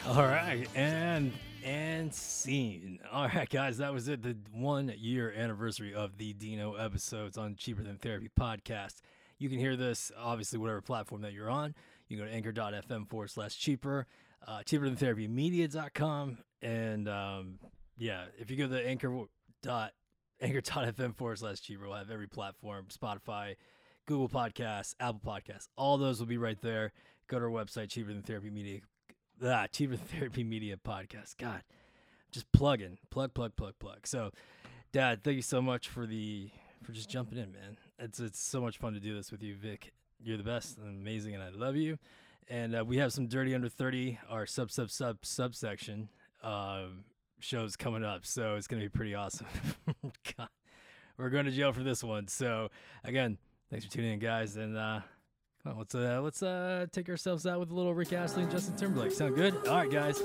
[0.09, 2.99] All right, and and scene.
[3.13, 4.23] All right, guys, that was it.
[4.23, 9.03] The one year anniversary of the Dino episodes on Cheaper Than Therapy podcast.
[9.37, 11.75] You can hear this obviously whatever platform that you're on.
[12.09, 14.07] You can go to anchor.fm forward slash cheaper,
[14.47, 16.39] uh, cheaper than therapy media.com.
[16.63, 17.59] And um,
[17.99, 19.25] yeah, if you go to anchor
[19.63, 19.93] dot
[20.41, 23.57] anchor.fm forward slash cheaper, we'll have every platform Spotify,
[24.07, 25.69] Google Podcasts, Apple Podcasts.
[25.77, 26.93] All those will be right there.
[27.29, 28.81] Go to our website, cheaper than therapy media
[29.45, 31.37] ah, Cheaper Therapy Media Podcast.
[31.39, 31.63] God,
[32.31, 34.07] just plugging, plug, plug, plug, plug.
[34.07, 34.31] So,
[34.93, 36.51] Dad, thank you so much for the
[36.83, 37.77] for just jumping in, man.
[37.99, 39.93] It's it's so much fun to do this with you, Vic.
[40.23, 41.99] You're the best and amazing, and I love you.
[42.49, 46.09] And uh, we have some Dirty Under Thirty, our sub sub sub subsection
[46.43, 47.05] um,
[47.41, 49.47] shows coming up, so it's gonna be pretty awesome.
[50.37, 50.49] God,
[51.17, 52.29] we're going to jail for this one.
[52.29, 52.71] So,
[53.05, 53.39] again,
[53.71, 54.77] thanks for tuning in, guys, and.
[54.77, 55.01] uh
[55.69, 58.77] well, let's uh let's uh take ourselves out with a little Rick Astley and Justin
[58.77, 59.13] Timberlake.
[59.13, 59.55] Sound good?
[59.67, 60.21] All right, guys,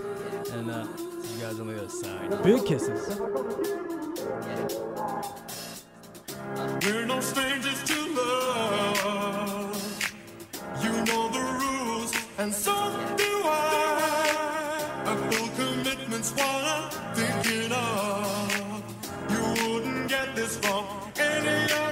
[0.52, 2.44] and uh, see you guys on the other side.
[2.44, 3.20] Big kisses.
[6.86, 9.74] We're no strangers to love.
[10.82, 12.72] You know the rules, and so
[13.18, 15.04] do I.
[15.06, 18.84] A full commitment's what I'm thinking of.
[19.30, 20.58] You wouldn't get this
[21.18, 21.83] any other